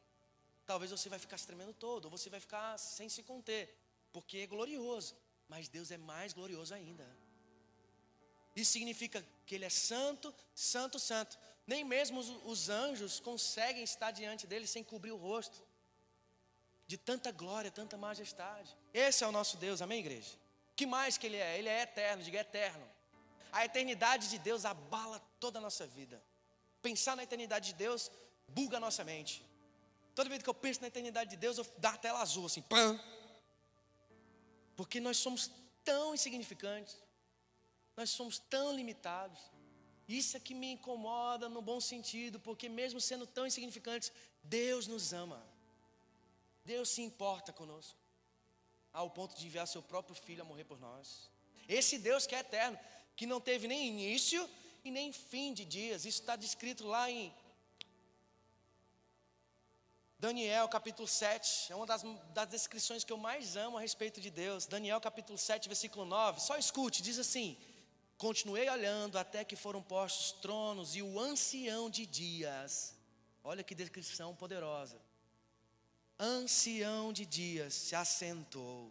[0.64, 3.76] talvez você vai ficar se tremendo todo, ou você vai ficar sem se conter,
[4.12, 5.16] porque é glorioso.
[5.48, 7.04] Mas Deus é mais glorioso ainda.
[8.54, 11.36] Isso significa que Ele é santo, santo, santo.
[11.66, 15.62] Nem mesmo os, os anjos conseguem estar diante dele sem cobrir o rosto.
[16.86, 18.76] De tanta glória, tanta majestade.
[18.92, 20.44] Esse é o nosso Deus, amém, igreja?
[20.76, 21.58] que mais que Ele é?
[21.58, 22.84] Ele é eterno, diga eterno.
[23.52, 26.22] A eternidade de Deus abala toda a nossa vida.
[26.82, 28.10] Pensar na eternidade de Deus
[28.48, 29.44] buga a nossa mente.
[30.14, 32.62] Toda vez que eu penso na eternidade de Deus, eu dá a tela azul, assim,
[32.62, 33.00] pã.
[34.76, 35.50] Porque nós somos
[35.84, 36.96] tão insignificantes,
[37.96, 39.38] nós somos tão limitados.
[40.08, 44.12] Isso é que me incomoda no bom sentido, porque mesmo sendo tão insignificantes,
[44.42, 45.42] Deus nos ama.
[46.64, 47.98] Deus se importa conosco,
[48.92, 51.30] ao ponto de enviar seu próprio filho a morrer por nós.
[51.68, 52.78] Esse Deus que é eterno,
[53.16, 54.48] que não teve nem início
[54.84, 56.04] e nem fim de dias.
[56.04, 57.34] Isso está descrito lá em
[60.18, 64.30] Daniel capítulo 7, é uma das, das, descrições que eu mais amo a respeito de
[64.30, 64.64] Deus.
[64.64, 66.40] Daniel capítulo 7, versículo 9.
[66.40, 67.58] Só escute, diz assim:
[68.24, 72.96] Continuei olhando até que foram postos tronos e o ancião de dias.
[73.42, 74.98] Olha que descrição poderosa.
[76.18, 78.90] Ancião de dias se assentou.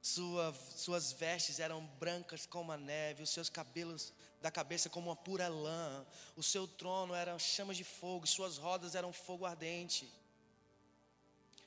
[0.00, 5.16] Sua, suas vestes eram brancas como a neve, os seus cabelos da cabeça como uma
[5.16, 6.06] pura lã.
[6.34, 10.10] O seu trono era chamas de fogo, suas rodas eram fogo ardente.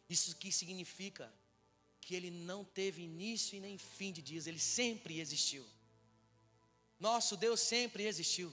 [0.10, 1.32] Isso que significa
[2.02, 5.64] que ele não teve início e nem fim de dias, ele sempre existiu.
[7.00, 8.52] Nosso Deus sempre existiu.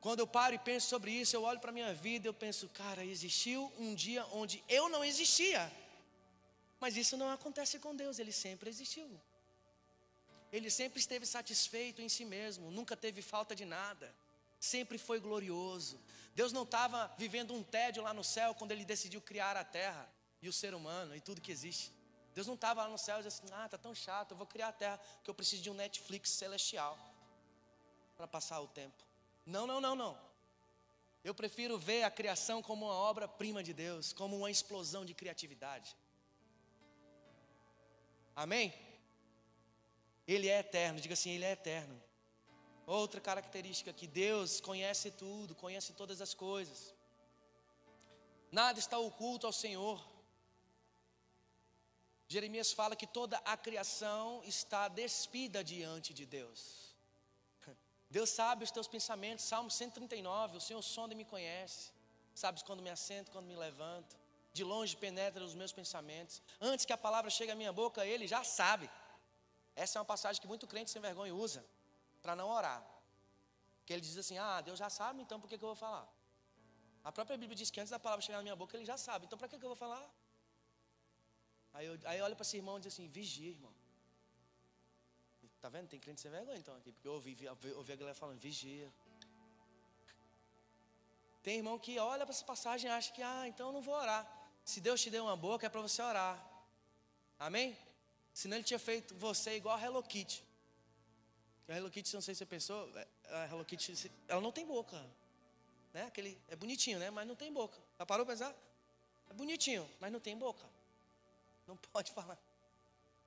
[0.00, 2.68] Quando eu paro e penso sobre isso, eu olho para a minha vida eu penso,
[2.70, 5.70] cara, existiu um dia onde eu não existia.
[6.80, 9.08] Mas isso não acontece com Deus, ele sempre existiu.
[10.50, 14.12] Ele sempre esteve satisfeito em si mesmo, nunca teve falta de nada,
[14.58, 16.00] sempre foi glorioso.
[16.34, 20.10] Deus não estava vivendo um tédio lá no céu quando ele decidiu criar a terra
[20.40, 21.92] e o ser humano e tudo que existe.
[22.34, 24.46] Deus não estava lá no céu e disse assim: ah, tá tão chato, eu vou
[24.46, 27.09] criar a terra, que eu preciso de um Netflix celestial
[28.20, 29.02] para passar o tempo.
[29.46, 30.14] Não, não, não, não.
[31.24, 35.96] Eu prefiro ver a criação como uma obra-prima de Deus, como uma explosão de criatividade.
[38.36, 38.74] Amém?
[40.28, 41.98] Ele é eterno, diga assim: Ele é eterno.
[42.86, 46.94] Outra característica que Deus conhece tudo, conhece todas as coisas.
[48.52, 49.98] Nada está oculto ao Senhor.
[52.28, 56.89] Jeremias fala que toda a criação está despida diante de Deus.
[58.10, 61.92] Deus sabe os teus pensamentos, Salmo 139, o Senhor sonda e me conhece.
[62.34, 64.16] Sabes quando me assento, quando me levanto.
[64.52, 66.42] De longe penetra os meus pensamentos.
[66.60, 68.90] Antes que a palavra chegue à minha boca, Ele já sabe.
[69.76, 71.64] Essa é uma passagem que muito crente sem vergonha usa
[72.20, 72.84] para não orar.
[73.86, 76.06] Que ele diz assim: Ah, Deus já sabe, então por que, que eu vou falar?
[77.04, 79.26] A própria Bíblia diz que antes da palavra chegar na minha boca, Ele já sabe,
[79.26, 80.04] então para que, que eu vou falar?
[81.72, 83.72] Aí, eu, aí olha para esse irmão e diz assim: vigia, irmão.
[85.60, 85.88] Tá vendo?
[85.88, 87.36] Tem crente sem vergonha então aqui, porque eu ouvi,
[87.76, 88.90] ouvi a galera falando: vigia.
[91.42, 93.94] Tem irmão que olha para essa passagem e acha que, ah, então eu não vou
[93.94, 94.26] orar.
[94.64, 96.38] Se Deus te deu uma boca, é para você orar.
[97.38, 97.76] Amém?
[98.32, 100.44] Senão ele tinha feito você igual a Hello Kitty.
[101.68, 104.66] A Hello Kitty, não sei se você pensou, é, a Hello Kitty, ela não tem
[104.66, 104.98] boca.
[105.92, 106.04] Né?
[106.04, 107.10] Aquele, é bonitinho, né?
[107.10, 107.78] Mas não tem boca.
[107.98, 108.54] Já parou para pensar?
[109.30, 110.66] É bonitinho, mas não tem boca.
[111.66, 112.38] Não pode falar.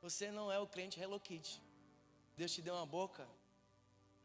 [0.02, 1.62] Você não é o crente Hello Kitty.
[2.38, 3.28] Deus te deu uma boca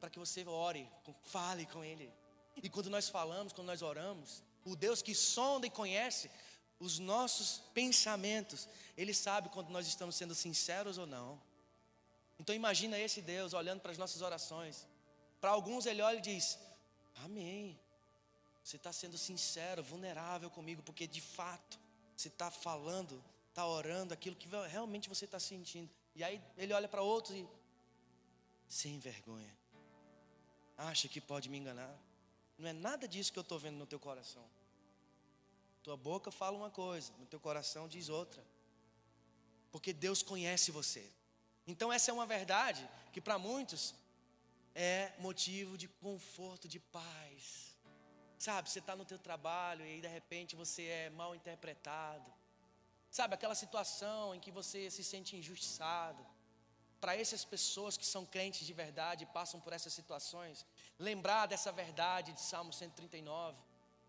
[0.00, 0.88] para que você ore,
[1.24, 2.12] fale com Ele.
[2.62, 6.30] E quando nós falamos, quando nós oramos, o Deus que sonda e conhece
[6.78, 11.40] os nossos pensamentos, Ele sabe quando nós estamos sendo sinceros ou não.
[12.38, 14.86] Então imagina esse Deus olhando para as nossas orações.
[15.40, 16.58] Para alguns Ele olha e diz:
[17.24, 17.78] Amém.
[18.62, 21.78] Você está sendo sincero, vulnerável comigo, porque de fato
[22.14, 23.22] você está falando
[23.58, 25.90] está orando aquilo que realmente você está sentindo.
[26.14, 27.48] E aí ele olha para outros e,
[28.68, 29.57] sem vergonha,
[30.76, 31.96] acha que pode me enganar.
[32.57, 34.44] Não é nada disso que eu estou vendo no teu coração.
[35.83, 38.44] Tua boca fala uma coisa, no teu coração diz outra.
[39.70, 41.09] Porque Deus conhece você.
[41.66, 43.94] Então essa é uma verdade que para muitos
[44.74, 47.76] é motivo de conforto, de paz.
[48.38, 52.33] Sabe, você está no teu trabalho e aí de repente você é mal interpretado.
[53.11, 56.24] Sabe, aquela situação em que você se sente injustiçado.
[57.00, 60.66] Para essas pessoas que são crentes de verdade e passam por essas situações,
[60.98, 63.56] lembrar dessa verdade de Salmo 139,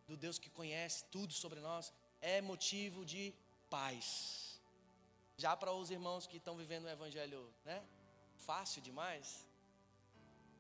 [0.08, 3.34] do Deus que conhece tudo sobre nós, é motivo de
[3.70, 4.60] paz.
[5.38, 7.82] Já para os irmãos que estão vivendo o evangelho, né?
[8.36, 9.48] Fácil demais,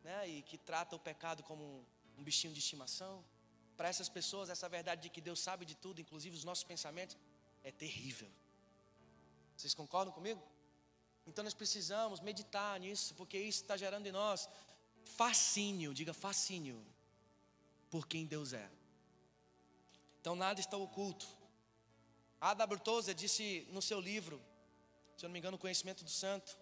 [0.04, 0.28] né?
[0.28, 1.84] E que trata o pecado como
[2.18, 3.24] um bichinho de estimação.
[3.76, 7.18] Para essas pessoas, essa verdade de que Deus sabe de tudo, inclusive os nossos pensamentos,
[7.63, 8.30] é terrível.
[9.56, 10.42] Vocês concordam comigo?
[11.30, 14.50] Então nós precisamos meditar nisso, porque isso está gerando em nós
[15.06, 16.84] fascínio, diga fascínio,
[17.89, 18.70] por quem Deus é.
[20.20, 21.28] Então nada está oculto.
[22.42, 22.80] A W.
[22.80, 24.42] Tozer disse no seu livro,
[25.15, 26.58] se eu não me engano, o Conhecimento do Santo,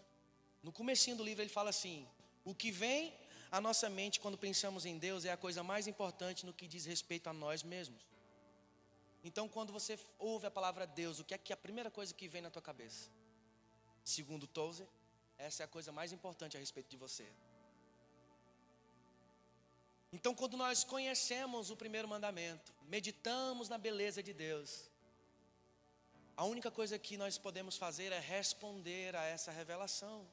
[0.61, 2.07] no comecinho do livro ele fala assim:
[2.43, 3.13] o que vem
[3.51, 6.85] à nossa mente quando pensamos em Deus é a coisa mais importante no que diz
[6.85, 8.01] respeito a nós mesmos.
[9.23, 12.27] Então, quando você ouve a palavra Deus, o que é que a primeira coisa que
[12.27, 13.09] vem na tua cabeça?
[14.15, 14.87] Segundo Tozer,
[15.37, 17.27] essa é a coisa mais importante a respeito de você.
[20.13, 24.89] Então, quando nós conhecemos o primeiro mandamento, meditamos na beleza de Deus,
[26.37, 30.25] a única coisa que nós podemos fazer é responder a essa revelação.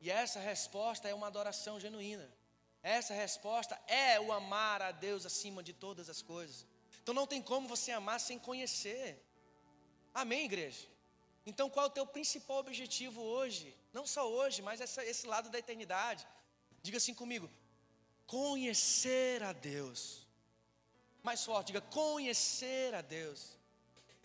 [0.00, 2.26] E essa resposta é uma adoração genuína.
[2.82, 6.66] Essa resposta é o amar a Deus acima de todas as coisas.
[7.02, 9.22] Então não tem como você amar sem conhecer.
[10.14, 10.97] Amém, igreja?
[11.50, 13.74] Então qual é o teu principal objetivo hoje?
[13.92, 16.26] Não só hoje, mas essa, esse lado da eternidade.
[16.82, 17.48] Diga assim comigo:
[18.26, 20.00] conhecer a Deus.
[21.22, 23.40] Mais forte, diga conhecer a Deus.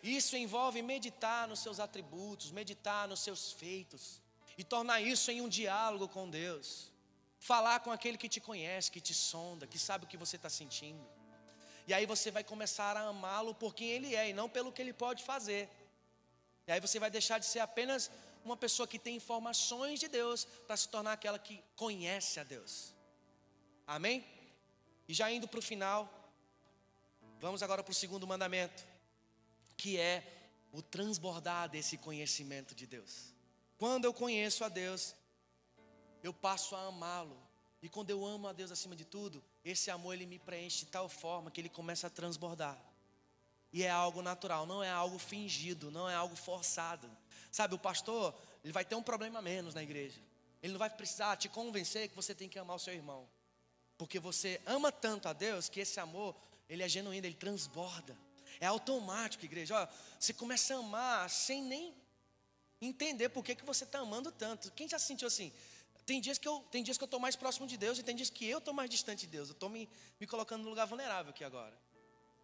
[0.04, 4.22] Isso envolve meditar nos seus atributos, meditar nos seus feitos
[4.58, 6.92] e tornar isso em um diálogo com Deus.
[7.40, 10.50] Falar com aquele que te conhece, que te sonda, que sabe o que você está
[10.50, 11.06] sentindo.
[11.88, 14.82] E aí você vai começar a amá-lo por quem ele é e não pelo que
[14.82, 15.70] ele pode fazer.
[16.68, 18.10] E aí você vai deixar de ser apenas
[18.44, 22.94] uma pessoa que tem informações de Deus para se tornar aquela que conhece a Deus.
[23.88, 24.26] Amém?
[25.08, 26.10] E já indo para o final,
[27.40, 28.86] vamos agora para o segundo mandamento,
[29.76, 30.24] que é
[30.72, 33.34] o transbordar desse conhecimento de Deus.
[33.78, 35.14] Quando eu conheço a Deus,
[36.22, 37.38] eu passo a amá-lo.
[37.82, 40.86] E quando eu amo a Deus acima de tudo, esse amor ele me preenche de
[40.86, 42.82] tal forma que ele começa a transbordar.
[43.74, 47.10] E é algo natural, não é algo fingido, não é algo forçado.
[47.52, 48.34] Sabe, o pastor,
[48.64, 50.22] ele vai ter um problema menos na igreja.
[50.62, 53.28] Ele não vai precisar te convencer que você tem que amar o seu irmão.
[53.98, 56.36] Porque você ama tanto a Deus que esse amor,
[56.70, 58.16] ele é genuíno, ele transborda.
[58.60, 59.76] É automático, igreja.
[59.76, 59.88] Ó,
[60.20, 61.96] você começa a amar sem nem
[62.80, 64.72] entender por que, que você está amando tanto.
[64.72, 65.52] Quem já se sentiu assim?
[66.06, 68.16] Tem dias que eu tem dias que eu estou mais próximo de Deus e tem
[68.16, 69.50] dias que eu estou mais distante de Deus.
[69.50, 71.74] Eu estou me, me colocando no lugar vulnerável aqui agora.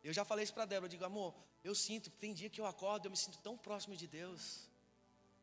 [0.03, 1.33] Eu já falei isso para Débora, eu digo, amor,
[1.63, 4.69] eu sinto, tem dia que eu acordo, eu me sinto tão próximo de Deus.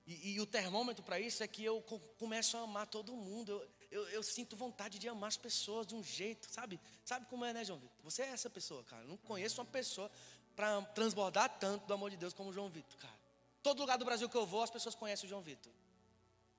[0.06, 1.82] E, e o termômetro para isso é que eu
[2.18, 3.50] começo a amar todo mundo.
[3.50, 6.80] Eu, eu, eu, sinto vontade de amar as pessoas de um jeito, sabe?
[7.04, 7.96] Sabe como é, né, João Vitor?
[8.04, 9.02] Você é essa pessoa, cara.
[9.02, 10.10] Eu não conheço uma pessoa
[10.54, 13.16] para transbordar tanto do amor de Deus como o João Vitor, cara.
[13.62, 15.72] Todo lugar do Brasil que eu vou, as pessoas conhecem o João Vitor.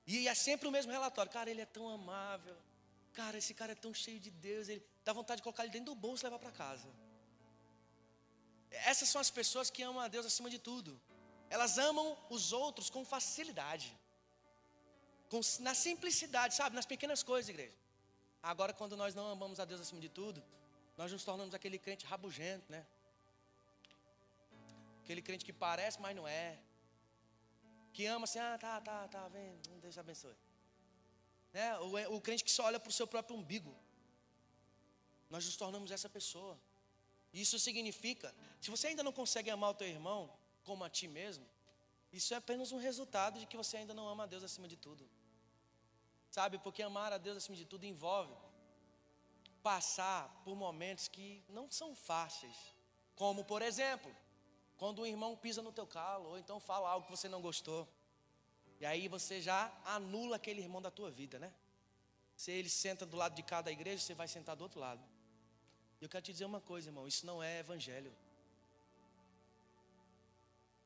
[0.06, 1.30] E é sempre o mesmo relatório.
[1.32, 2.56] Cara, ele é tão amável.
[3.14, 4.68] Cara, esse cara é tão cheio de Deus.
[4.68, 6.88] Ele dá vontade de colocar ele dentro do bolso e levar para casa.
[8.70, 11.00] Essas são as pessoas que amam a Deus acima de tudo.
[11.50, 13.96] Elas amam os outros com facilidade.
[15.30, 16.76] Com, na simplicidade, sabe?
[16.76, 17.76] Nas pequenas coisas, igreja.
[18.42, 20.42] Agora, quando nós não amamos a Deus acima de tudo,
[20.96, 22.86] nós nos tornamos aquele crente rabugento, né?
[25.02, 26.58] Aquele crente que parece, mas não é
[27.98, 30.36] que ama assim, ah, tá, tá, tá, vem, Deus abençoe.
[31.52, 31.76] Né?
[31.80, 33.76] O, o crente que só olha para o seu próprio umbigo.
[35.28, 36.56] Nós nos tornamos essa pessoa.
[37.32, 40.32] Isso significa, se você ainda não consegue amar o teu irmão
[40.64, 41.46] como a ti mesmo,
[42.12, 44.76] isso é apenas um resultado de que você ainda não ama a Deus acima de
[44.76, 45.08] tudo.
[46.30, 48.34] Sabe, porque amar a Deus acima de tudo envolve
[49.62, 52.56] passar por momentos que não são fáceis.
[53.14, 54.14] Como, por exemplo,
[54.76, 57.86] quando um irmão pisa no teu calo, ou então fala algo que você não gostou.
[58.80, 61.52] E aí você já anula aquele irmão da tua vida, né?
[62.36, 65.02] Se ele senta do lado de cada igreja, você vai sentar do outro lado.
[66.00, 68.14] Eu quero te dizer uma coisa, irmão, isso não é evangelho.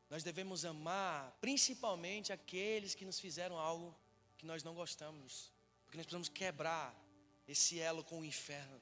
[0.08, 3.94] Nós devemos amar principalmente aqueles que nos fizeram algo
[4.38, 5.50] que nós não gostamos.
[5.84, 6.94] Porque nós precisamos quebrar
[7.46, 8.80] esse elo com o inferno.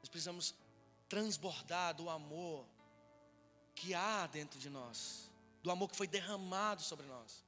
[0.00, 0.54] Nós precisamos
[1.08, 2.66] transbordar do amor
[3.74, 5.30] que há dentro de nós,
[5.62, 7.44] do amor que foi derramado sobre nós.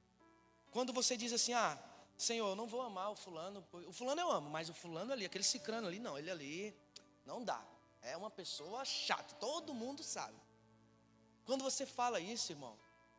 [0.70, 1.78] Quando você diz assim, ah,
[2.16, 5.24] Senhor, eu não vou amar o fulano, o fulano eu amo, mas o fulano ali,
[5.24, 6.74] aquele cicrano ali, não, ele ali,
[7.24, 7.62] não dá.
[8.12, 10.38] É uma pessoa chata, todo mundo sabe.
[11.44, 12.74] Quando você fala isso, irmão,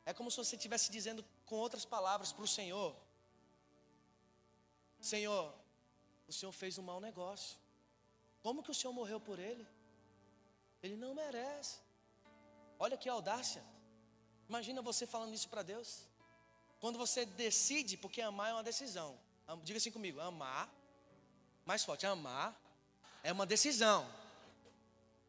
[0.06, 2.96] é como se você estivesse dizendo com outras palavras para o Senhor:
[5.00, 5.54] Senhor,
[6.30, 7.58] o Senhor fez um mau negócio.
[8.42, 9.68] Como que o Senhor morreu por ele?
[10.82, 11.80] Ele não merece.
[12.80, 13.64] Olha que audácia.
[14.48, 16.08] Imagina você falando isso para Deus.
[16.80, 19.20] Quando você decide, porque amar é uma decisão.
[19.64, 20.70] Diga assim comigo: amar,
[21.66, 22.50] mais forte, amar
[23.22, 24.02] é uma decisão.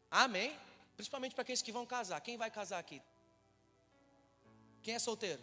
[0.09, 0.57] Amém?
[0.95, 2.19] Principalmente para aqueles que vão casar.
[2.21, 3.01] Quem vai casar aqui?
[4.81, 5.41] Quem é solteiro?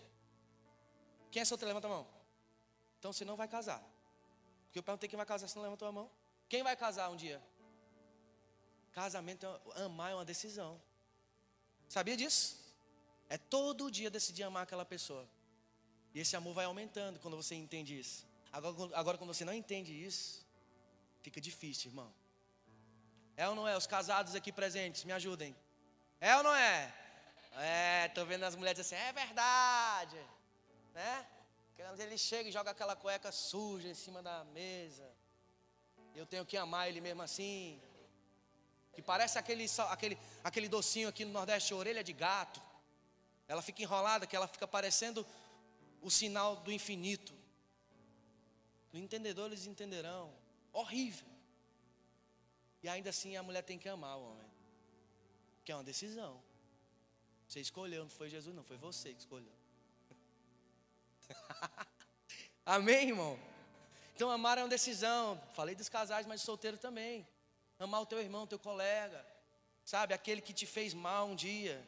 [1.30, 1.68] Quem é solteiro?
[1.68, 2.06] Levanta a mão.
[2.98, 3.82] Então você não vai casar.
[4.66, 6.10] Porque eu perguntei quem vai casar, você não levantou a mão.
[6.48, 7.42] Quem vai casar um dia?
[8.92, 9.46] Casamento,
[9.76, 10.80] é, amar é uma decisão.
[11.88, 12.58] Sabia disso?
[13.28, 15.28] É todo dia decidir amar aquela pessoa.
[16.14, 18.26] E esse amor vai aumentando quando você entende isso.
[18.52, 20.46] Agora, agora quando você não entende isso,
[21.22, 22.12] fica difícil, irmão.
[23.36, 23.76] É ou não é?
[23.76, 25.54] Os casados aqui presentes, me ajudem.
[26.20, 26.94] É ou não é?
[27.58, 30.16] É, tô vendo as mulheres assim, é verdade.
[30.94, 31.26] Né?
[31.98, 35.06] Ele chega e joga aquela cueca suja em cima da mesa.
[36.14, 37.80] Eu tenho que amar ele mesmo assim.
[38.94, 42.62] Que parece aquele, aquele, aquele docinho aqui no Nordeste, orelha de gato.
[43.46, 45.26] Ela fica enrolada, que ela fica parecendo
[46.00, 47.34] o sinal do infinito.
[48.92, 50.32] No entendedor eles entenderão.
[50.72, 51.35] Horrível.
[52.82, 54.50] E ainda assim a mulher tem que amar o homem.
[55.64, 56.42] Que é uma decisão.
[57.48, 59.52] Você escolheu, não foi Jesus, não, foi você que escolheu.
[62.64, 63.38] Amém, irmão?
[64.14, 65.40] Então amar é uma decisão.
[65.54, 67.26] Falei dos casais, mas solteiro também.
[67.78, 69.24] Amar o teu irmão, teu colega.
[69.84, 71.86] Sabe, aquele que te fez mal um dia.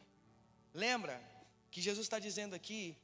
[0.73, 1.21] Lembra
[1.71, 2.97] que Jesus está dizendo aqui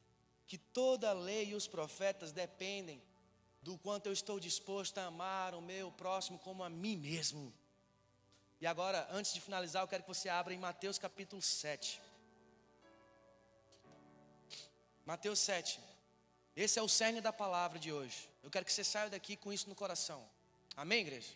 [0.48, 3.02] que toda a lei e os profetas dependem
[3.62, 7.52] do quanto eu estou disposto a amar o meu próximo como a mim mesmo.
[8.60, 12.02] E agora, antes de finalizar, eu quero que você abra em Mateus capítulo 7.
[15.06, 15.80] Mateus 7.
[16.56, 18.30] Esse é o cerne da palavra de hoje.
[18.42, 20.26] Eu quero que você saia daqui com isso no coração.
[20.76, 21.34] Amém, igreja?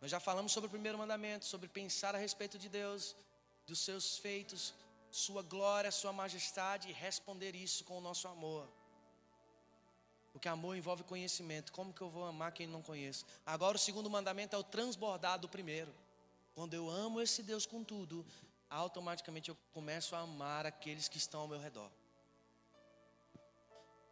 [0.00, 3.16] Nós já falamos sobre o primeiro mandamento, sobre pensar a respeito de Deus,
[3.66, 4.74] dos seus feitos,
[5.10, 8.68] sua glória, sua majestade e responder isso com o nosso amor.
[10.32, 11.72] Porque amor envolve conhecimento.
[11.72, 13.24] Como que eu vou amar quem não conheço?
[13.44, 15.94] Agora o segundo mandamento é o transbordar do primeiro.
[16.54, 18.24] Quando eu amo esse Deus com tudo,
[18.68, 21.90] automaticamente eu começo a amar aqueles que estão ao meu redor.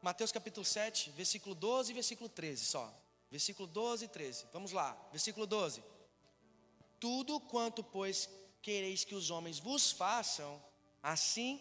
[0.01, 2.95] Mateus capítulo 7, versículo 12 e versículo 13 só.
[3.31, 4.47] Versículo 12 e 13.
[4.53, 4.97] Vamos lá.
[5.11, 5.83] Versículo 12.
[7.01, 8.29] Tudo quanto, pois,
[8.63, 10.63] quereis que os homens vos façam,
[11.03, 11.61] assim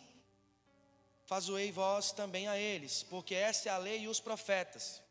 [1.25, 5.01] fazoei vós também a eles, porque essa é a lei e os profetas.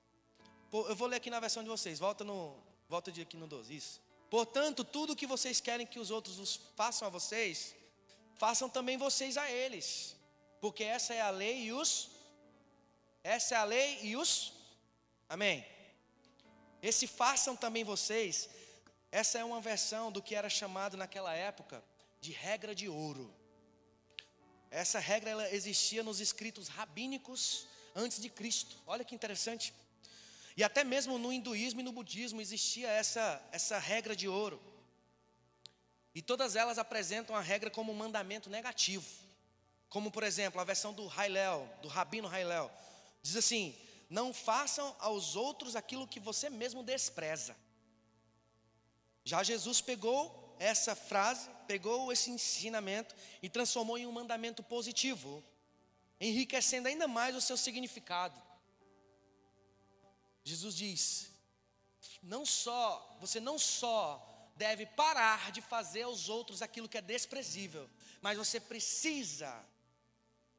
[0.72, 2.56] Eu vou ler aqui na versão de vocês, volta no,
[2.88, 4.00] volta de aqui no 12, isso.
[4.30, 7.74] Portanto, tudo que vocês querem que os outros os façam a vocês,
[8.36, 10.16] façam também vocês a eles,
[10.60, 12.14] porque essa é a lei e os
[13.24, 14.52] essa é a lei e os.
[15.26, 15.64] Amém.
[16.82, 18.50] Esse façam também vocês.
[19.10, 21.82] Essa é uma versão do que era chamado naquela época
[22.20, 23.34] de regra de ouro.
[24.74, 27.64] Essa regra ela existia nos escritos rabínicos
[27.94, 28.76] antes de Cristo.
[28.88, 29.72] Olha que interessante.
[30.56, 34.60] E até mesmo no hinduísmo e no budismo existia essa, essa regra de ouro.
[36.12, 39.06] E todas elas apresentam a regra como um mandamento negativo.
[39.88, 42.68] Como, por exemplo, a versão do Hailel, do Rabino Hailel.
[43.22, 43.78] Diz assim:
[44.10, 47.56] Não façam aos outros aquilo que você mesmo despreza.
[49.22, 55.42] Já Jesus pegou essa frase, pegou esse ensinamento e transformou em um mandamento positivo,
[56.20, 58.40] enriquecendo ainda mais o seu significado.
[60.44, 61.30] Jesus diz:
[62.22, 67.88] não só, você não só deve parar de fazer aos outros aquilo que é desprezível,
[68.20, 69.64] mas você precisa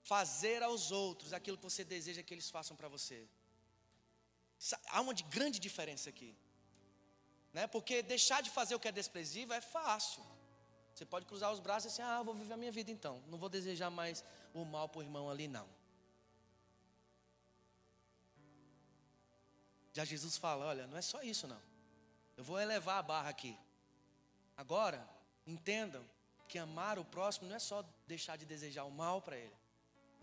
[0.03, 3.28] fazer aos outros aquilo que você deseja que eles façam para você.
[4.88, 6.36] Há uma grande diferença aqui.
[7.53, 7.68] Né?
[7.68, 10.24] Porque deixar de fazer o que é desprezível é fácil.
[10.96, 13.22] Você pode cruzar os braços e assim, ah, vou viver a minha vida então.
[13.28, 14.24] Não vou desejar mais
[14.54, 15.68] o mal para o irmão ali, não.
[19.93, 21.62] Já Jesus fala, olha, não é só isso não.
[22.36, 23.56] Eu vou elevar a barra aqui.
[24.58, 25.08] Agora,
[25.46, 26.04] entendam
[26.48, 29.56] que amar o próximo não é só deixar de desejar o mal para ele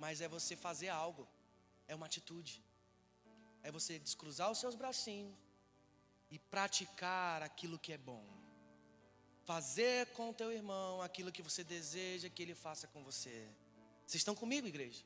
[0.02, 1.28] mas é você fazer algo,
[1.86, 2.60] é uma atitude,
[3.62, 5.32] é você descruzar os seus bracinhos
[6.28, 8.24] e praticar aquilo que é bom,
[9.52, 13.36] fazer com o teu irmão aquilo que você deseja que ele faça com você.
[14.06, 15.02] Vocês estão comigo, igreja?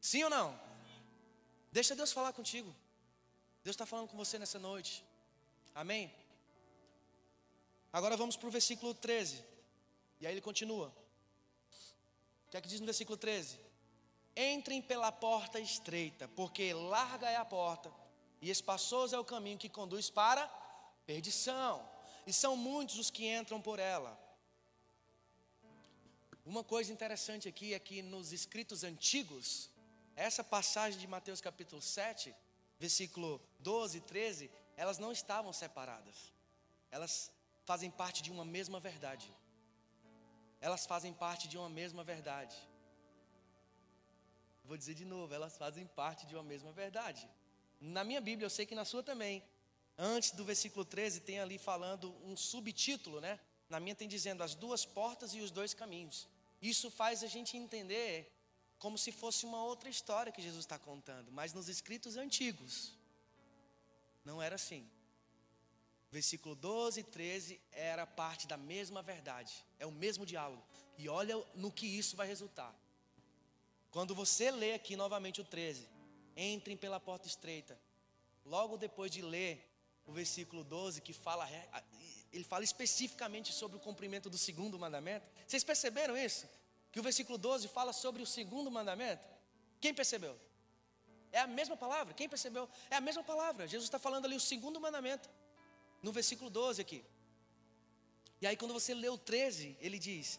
[0.00, 0.58] Sim ou não?
[1.70, 2.74] Deixa Deus falar contigo.
[3.62, 5.04] Deus está falando com você nessa noite.
[5.74, 6.10] Amém?
[7.92, 9.44] Agora vamos para o versículo 13.
[10.18, 10.88] E aí ele continua.
[12.46, 13.60] O que é que diz no versículo 13?
[14.34, 17.92] Entrem pela porta estreita, porque larga é a porta
[18.40, 20.46] e espaçoso é o caminho que conduz para
[21.04, 21.86] perdição,
[22.26, 24.18] e são muitos os que entram por ela.
[26.44, 29.70] Uma coisa interessante aqui é que nos escritos antigos,
[30.14, 32.34] essa passagem de Mateus capítulo 7,
[32.78, 36.32] versículo 12 e 13, elas não estavam separadas.
[36.90, 37.32] Elas
[37.64, 39.32] fazem parte de uma mesma verdade.
[40.60, 42.56] elas fazem parte de uma mesma verdade.
[44.64, 47.28] Vou dizer de novo, elas fazem parte de uma mesma verdade.
[47.78, 49.42] Na minha Bíblia, eu sei que na sua também.
[49.96, 53.38] Antes do versículo 13 tem ali falando um subtítulo, né?
[53.68, 56.28] Na minha tem dizendo as duas portas e os dois caminhos.
[56.60, 58.32] Isso faz a gente entender
[58.78, 62.92] como se fosse uma outra história que Jesus está contando, mas nos escritos antigos
[64.24, 64.88] não era assim.
[66.10, 70.62] Versículo 12 e 13 era parte da mesma verdade, é o mesmo diálogo.
[70.96, 72.74] E olha no que isso vai resultar.
[73.90, 75.88] Quando você lê aqui novamente o 13,
[76.36, 77.78] entrem pela porta estreita.
[78.44, 79.73] Logo depois de ler
[80.06, 81.48] o versículo 12, que fala,
[82.32, 85.26] ele fala especificamente sobre o cumprimento do segundo mandamento.
[85.46, 86.48] Vocês perceberam isso?
[86.92, 89.24] Que o versículo 12 fala sobre o segundo mandamento.
[89.80, 90.38] Quem percebeu?
[91.32, 92.14] É a mesma palavra.
[92.14, 92.68] Quem percebeu?
[92.90, 93.66] É a mesma palavra.
[93.66, 95.28] Jesus está falando ali o segundo mandamento.
[96.02, 97.04] No versículo 12 aqui.
[98.40, 100.38] E aí, quando você lê o 13, ele diz: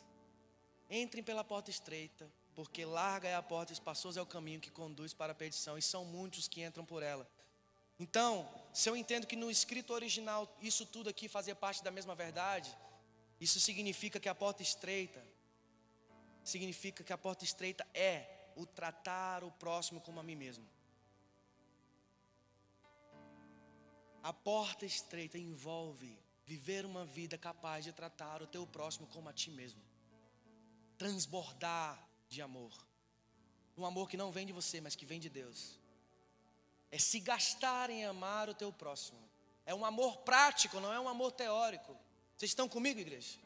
[0.90, 5.14] Entrem pela porta estreita, porque larga é a porta, espaçoso é o caminho que conduz
[5.14, 7.28] para a perdição, e são muitos que entram por ela.
[8.00, 12.14] Então, se eu entendo que no escrito original isso tudo aqui fazia parte da mesma
[12.14, 12.70] verdade,
[13.40, 15.26] isso significa que a porta estreita
[16.44, 18.18] significa que a porta estreita é
[18.56, 20.68] o tratar o próximo como a mim mesmo.
[24.22, 29.34] A porta estreita envolve viver uma vida capaz de tratar o teu próximo como a
[29.34, 29.82] ti mesmo.
[30.98, 32.74] Transbordar de amor.
[33.78, 35.80] Um amor que não vem de você, mas que vem de Deus.
[36.92, 39.20] É se gastar em amar o teu próximo.
[39.66, 41.98] É um amor prático, não é um amor teórico.
[42.38, 43.40] Vocês estão comigo, igreja?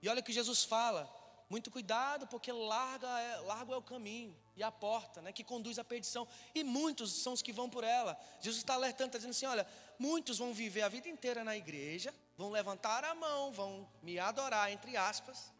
[0.00, 1.12] E olha o que Jesus fala.
[1.50, 5.78] Muito cuidado, porque larga é, largo é o caminho e a porta, né, que conduz
[5.78, 6.28] à perdição.
[6.54, 8.18] E muitos são os que vão por ela.
[8.40, 9.66] Jesus está alertando, está dizendo assim: olha,
[9.98, 14.70] muitos vão viver a vida inteira na igreja, vão levantar a mão, vão me adorar,
[14.70, 15.50] entre aspas,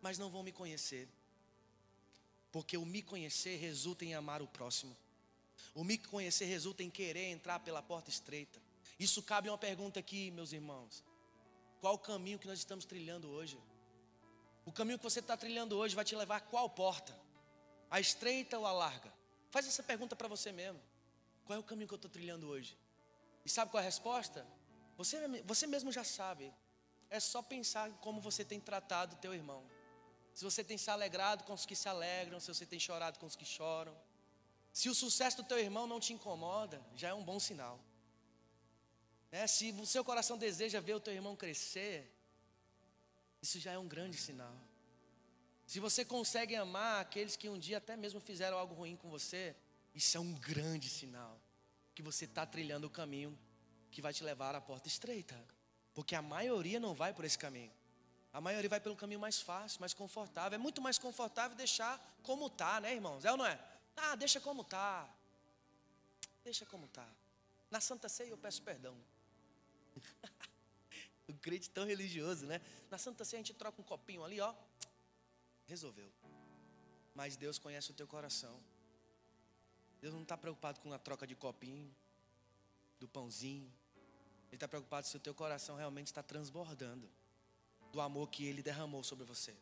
[0.00, 1.08] mas não vão me conhecer.
[2.52, 4.96] Porque o me conhecer resulta em amar o próximo.
[5.74, 8.60] O me conhecer resulta em querer entrar pela porta estreita.
[8.98, 11.04] Isso cabe uma pergunta aqui, meus irmãos.
[11.80, 13.58] Qual o caminho que nós estamos trilhando hoje?
[14.64, 17.16] O caminho que você está trilhando hoje vai te levar a qual porta?
[17.90, 19.12] A estreita ou a larga?
[19.50, 20.80] Faz essa pergunta para você mesmo.
[21.44, 22.76] Qual é o caminho que eu estou trilhando hoje?
[23.44, 24.46] E sabe qual é a resposta?
[24.96, 26.52] Você, você mesmo já sabe.
[27.08, 29.62] É só pensar em como você tem tratado teu irmão.
[30.34, 33.26] Se você tem se alegrado com os que se alegram, se você tem chorado com
[33.26, 33.96] os que choram.
[34.76, 37.80] Se o sucesso do teu irmão não te incomoda, já é um bom sinal.
[39.32, 42.14] É, se o seu coração deseja ver o teu irmão crescer,
[43.40, 44.54] isso já é um grande sinal.
[45.66, 49.56] Se você consegue amar aqueles que um dia até mesmo fizeram algo ruim com você,
[49.94, 51.40] isso é um grande sinal
[51.94, 53.34] que você está trilhando o caminho
[53.90, 55.42] que vai te levar à porta estreita.
[55.94, 57.72] Porque a maioria não vai por esse caminho.
[58.30, 60.54] A maioria vai pelo caminho mais fácil, mais confortável.
[60.54, 63.24] É muito mais confortável deixar como está, né, irmãos?
[63.24, 63.58] É ou não é?
[63.96, 65.08] Ah, deixa como está.
[66.44, 67.08] Deixa como está.
[67.70, 68.96] Na Santa Ceia eu peço perdão.
[71.26, 72.60] o crente tão religioso, né?
[72.90, 74.54] Na Santa Ceia a gente troca um copinho ali, ó.
[75.66, 76.12] Resolveu.
[77.14, 78.60] Mas Deus conhece o teu coração.
[80.00, 81.92] Deus não está preocupado com a troca de copinho,
[83.00, 83.72] do pãozinho.
[84.48, 87.10] Ele está preocupado se o teu coração realmente está transbordando
[87.90, 89.56] do amor que Ele derramou sobre você.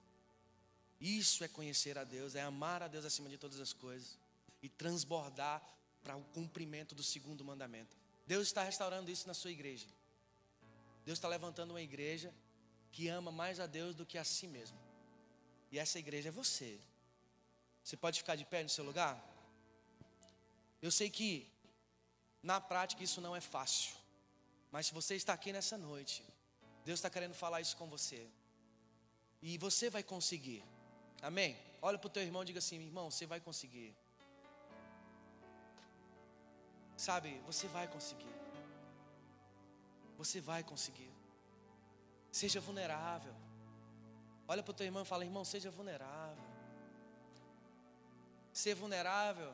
[1.00, 4.23] Isso é conhecer a Deus, é amar a Deus acima de todas as coisas
[4.64, 5.62] e transbordar
[6.02, 7.94] para o cumprimento do segundo mandamento.
[8.26, 9.86] Deus está restaurando isso na sua igreja.
[11.04, 12.32] Deus está levantando uma igreja
[12.90, 14.78] que ama mais a Deus do que a si mesmo.
[15.70, 16.80] E essa igreja é você.
[17.82, 19.22] Você pode ficar de pé no seu lugar?
[20.80, 21.46] Eu sei que
[22.42, 23.94] na prática isso não é fácil.
[24.72, 26.24] Mas se você está aqui nessa noite,
[26.86, 28.26] Deus está querendo falar isso com você.
[29.42, 30.64] E você vai conseguir.
[31.20, 31.54] Amém?
[31.82, 33.94] Olha para o teu irmão e diga assim: irmão, você vai conseguir.
[37.06, 38.34] Sabe, você vai conseguir.
[40.20, 41.12] Você vai conseguir.
[42.40, 43.34] Seja vulnerável.
[44.48, 46.46] Olha para o teu irmão e fala: irmão, seja vulnerável.
[48.62, 49.52] Ser vulnerável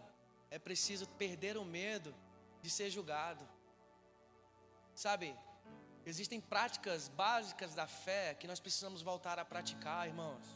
[0.48, 2.14] é preciso perder o medo
[2.62, 3.44] de ser julgado.
[4.94, 5.36] Sabe,
[6.07, 10.46] existem práticas básicas da fé que nós precisamos voltar a praticar, irmãos.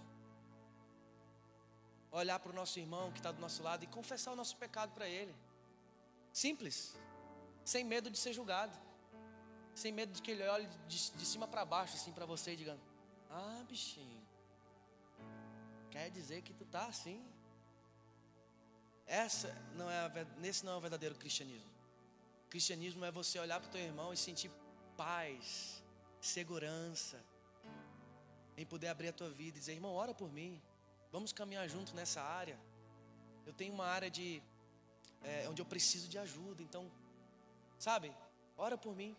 [2.12, 4.92] Olhar para o nosso irmão que está do nosso lado e confessar o nosso pecado
[4.92, 5.34] para ele.
[6.42, 6.78] Simples,
[7.64, 8.76] sem medo de ser julgado
[9.74, 12.56] sem medo de que ele olhe de, de cima para baixo, assim, para você e
[12.56, 12.78] diga:
[13.28, 14.22] Ah, bichinho,
[15.90, 17.24] quer dizer que tu tá assim?
[19.06, 21.70] Essa não é, nesse não é o verdadeiro cristianismo.
[22.46, 24.50] O cristianismo é você olhar para o teu irmão e sentir
[24.96, 25.82] paz,
[26.20, 27.20] segurança.
[28.56, 30.62] em poder abrir a tua vida e dizer, irmão, ora por mim.
[31.10, 32.58] Vamos caminhar junto nessa área.
[33.44, 34.40] Eu tenho uma área de
[35.24, 36.62] é, onde eu preciso de ajuda.
[36.62, 36.90] Então,
[37.78, 38.12] sabe,
[38.56, 39.16] ora por mim.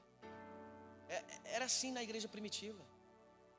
[1.10, 2.84] É, era assim na igreja primitiva.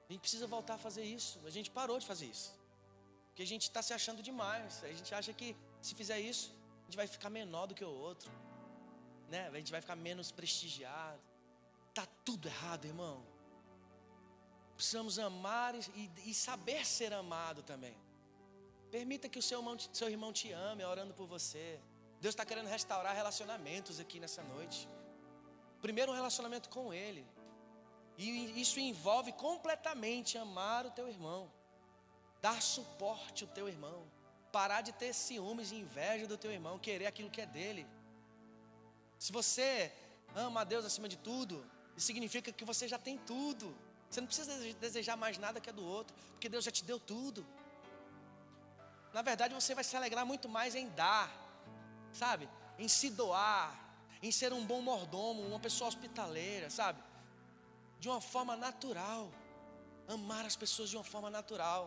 [0.09, 1.41] A gente precisa voltar a fazer isso.
[1.45, 2.55] A gente parou de fazer isso.
[3.29, 4.83] Porque a gente está se achando demais.
[4.85, 7.91] A gente acha que se fizer isso, a gente vai ficar menor do que o
[7.91, 8.31] outro.
[9.29, 9.49] Né?
[9.49, 11.21] A gente vai ficar menos prestigiado.
[11.93, 13.23] Tá tudo errado, irmão.
[14.77, 17.97] Precisamos amar e, e saber ser amado também.
[18.91, 21.81] Permita que o seu irmão, seu irmão te ame orando por você.
[22.21, 24.89] Deus está querendo restaurar relacionamentos aqui nessa noite.
[25.81, 27.27] Primeiro, um relacionamento com Ele.
[28.19, 31.53] E isso envolve completamente amar o teu irmão,
[32.41, 34.05] dar suporte ao teu irmão,
[34.51, 37.87] parar de ter ciúmes e inveja do teu irmão, querer aquilo que é dele.
[39.19, 39.93] Se você
[40.35, 41.65] ama a Deus acima de tudo,
[41.97, 43.77] isso significa que você já tem tudo.
[44.09, 46.99] Você não precisa desejar mais nada que é do outro, porque Deus já te deu
[46.99, 47.47] tudo.
[49.13, 51.31] Na verdade, você vai se alegrar muito mais em dar,
[52.17, 52.49] sabe?
[52.79, 53.79] Em se doar,
[54.23, 57.03] em ser um bom mordomo, uma pessoa hospitaleira, sabe?
[58.01, 59.31] De uma forma natural.
[60.09, 61.83] Amar as pessoas de uma forma natural.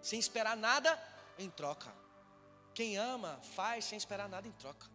[0.00, 0.90] Sem esperar nada
[1.38, 1.92] em troca.
[2.74, 4.86] Quem ama, faz sem esperar nada em troca.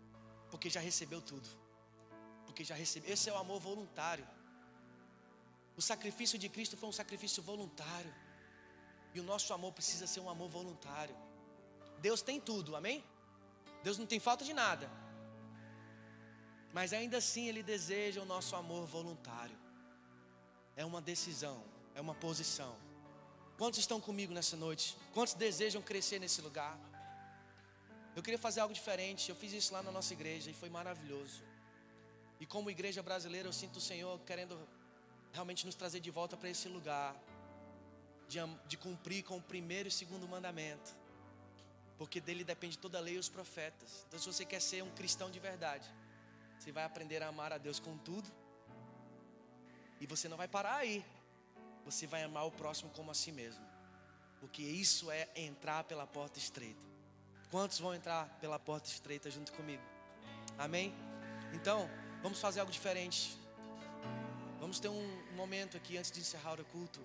[0.51, 1.47] Porque já recebeu tudo.
[2.45, 3.11] Porque já recebeu.
[3.13, 4.28] Esse é o amor voluntário.
[5.75, 8.13] O sacrifício de Cristo foi um sacrifício voluntário.
[9.13, 11.15] E o nosso amor precisa ser um amor voluntário.
[11.99, 13.03] Deus tem tudo, amém?
[13.88, 14.85] Deus não tem falta de nada.
[16.77, 19.57] Mas ainda assim Ele deseja o nosso amor voluntário.
[20.75, 21.63] É uma decisão,
[21.95, 22.75] é uma posição.
[23.57, 24.97] Quantos estão comigo nessa noite?
[25.13, 26.77] Quantos desejam crescer nesse lugar?
[28.13, 29.29] Eu queria fazer algo diferente.
[29.29, 31.41] Eu fiz isso lá na nossa igreja e foi maravilhoso.
[32.41, 34.59] E como igreja brasileira, eu sinto o Senhor querendo
[35.31, 37.15] realmente nos trazer de volta para esse lugar
[38.27, 40.93] de, de cumprir com o primeiro e segundo mandamento,
[41.98, 44.06] porque dele depende toda a lei e os profetas.
[44.08, 45.88] Então, se você quer ser um cristão de verdade,
[46.58, 48.30] você vai aprender a amar a Deus com tudo,
[50.00, 51.04] e você não vai parar aí,
[51.84, 53.66] você vai amar o próximo como a si mesmo,
[54.39, 56.86] porque isso é entrar pela porta estreita.
[57.50, 59.82] Quantos vão entrar pela porta estreita junto comigo?
[60.58, 60.93] Amém?
[61.54, 61.89] Então,
[62.22, 63.38] vamos fazer algo diferente.
[64.60, 67.00] Vamos ter um momento aqui antes de encerrar o culto.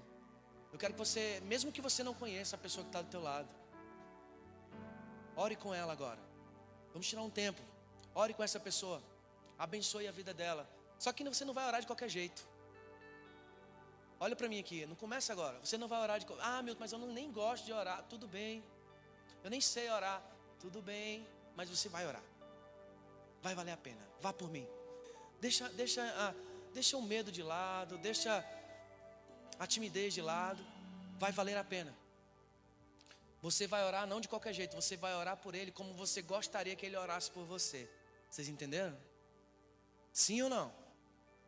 [0.72, 3.22] Eu quero que você, mesmo que você não conheça a pessoa que está do teu
[3.22, 3.48] lado,
[5.36, 6.18] ore com ela agora.
[6.92, 7.60] Vamos tirar um tempo.
[8.14, 9.02] Ore com essa pessoa.
[9.58, 10.68] Abençoe a vida dela.
[10.98, 12.46] Só que você não vai orar de qualquer jeito.
[14.20, 15.58] Olha para mim aqui, não começa agora.
[15.64, 18.04] Você não vai orar de Ah, meu, mas eu não, nem gosto de orar.
[18.08, 18.62] Tudo bem.
[19.42, 20.22] Eu nem sei orar.
[20.60, 21.26] Tudo bem,
[21.56, 22.22] mas você vai orar.
[23.42, 24.00] Vai valer a pena.
[24.20, 24.66] Vá por mim.
[25.40, 26.32] Deixa, deixa a
[26.74, 28.44] Deixa o medo de lado, deixa
[29.58, 30.64] a timidez de lado,
[31.18, 31.94] vai valer a pena.
[33.42, 36.76] Você vai orar não de qualquer jeito, você vai orar por ele como você gostaria
[36.76, 37.90] que ele orasse por você.
[38.30, 38.96] Vocês entenderam?
[40.12, 40.72] Sim ou não?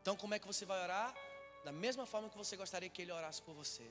[0.03, 1.15] Então, como é que você vai orar?
[1.65, 3.89] Da mesma forma que você gostaria que ele orasse por você.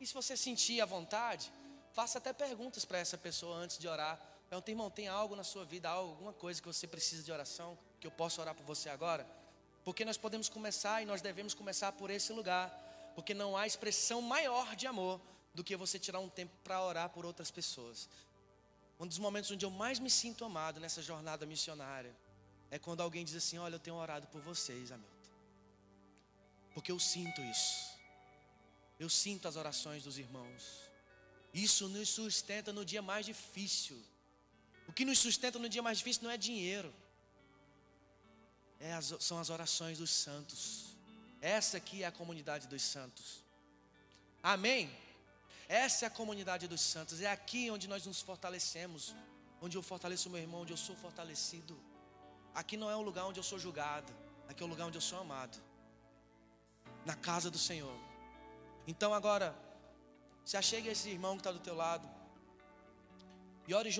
[0.00, 1.52] E se você sentir a vontade,
[1.92, 4.18] faça até perguntas para essa pessoa antes de orar.
[4.48, 8.06] Pergunta, irmão, tem algo na sua vida, alguma coisa que você precisa de oração, que
[8.06, 9.26] eu possa orar por você agora?
[9.84, 12.70] Porque nós podemos começar e nós devemos começar por esse lugar.
[13.14, 15.20] Porque não há expressão maior de amor
[15.54, 18.08] do que você tirar um tempo para orar por outras pessoas.
[18.98, 22.14] Um dos momentos onde eu mais me sinto amado nessa jornada missionária
[22.70, 25.16] é quando alguém diz assim: Olha, eu tenho orado por vocês, Hamilton.
[26.74, 27.98] Porque eu sinto isso.
[28.98, 30.62] Eu sinto as orações dos irmãos.
[31.52, 34.00] Isso nos sustenta no dia mais difícil.
[34.86, 36.92] O que nos sustenta no dia mais difícil não é dinheiro
[38.80, 40.96] é as, são as orações dos santos.
[41.40, 43.44] Essa aqui é a comunidade dos santos.
[44.42, 44.90] Amém?
[45.70, 47.20] Essa é a comunidade dos santos.
[47.20, 49.14] É aqui onde nós nos fortalecemos.
[49.62, 51.78] Onde eu fortaleço meu irmão, onde eu sou fortalecido.
[52.52, 54.12] Aqui não é o lugar onde eu sou julgado.
[54.48, 55.56] Aqui é o lugar onde eu sou amado.
[57.06, 57.96] Na casa do Senhor.
[58.84, 59.54] Então agora,
[60.44, 62.08] se achegue esse irmão que está do teu lado.
[63.68, 63.98] E ore junto.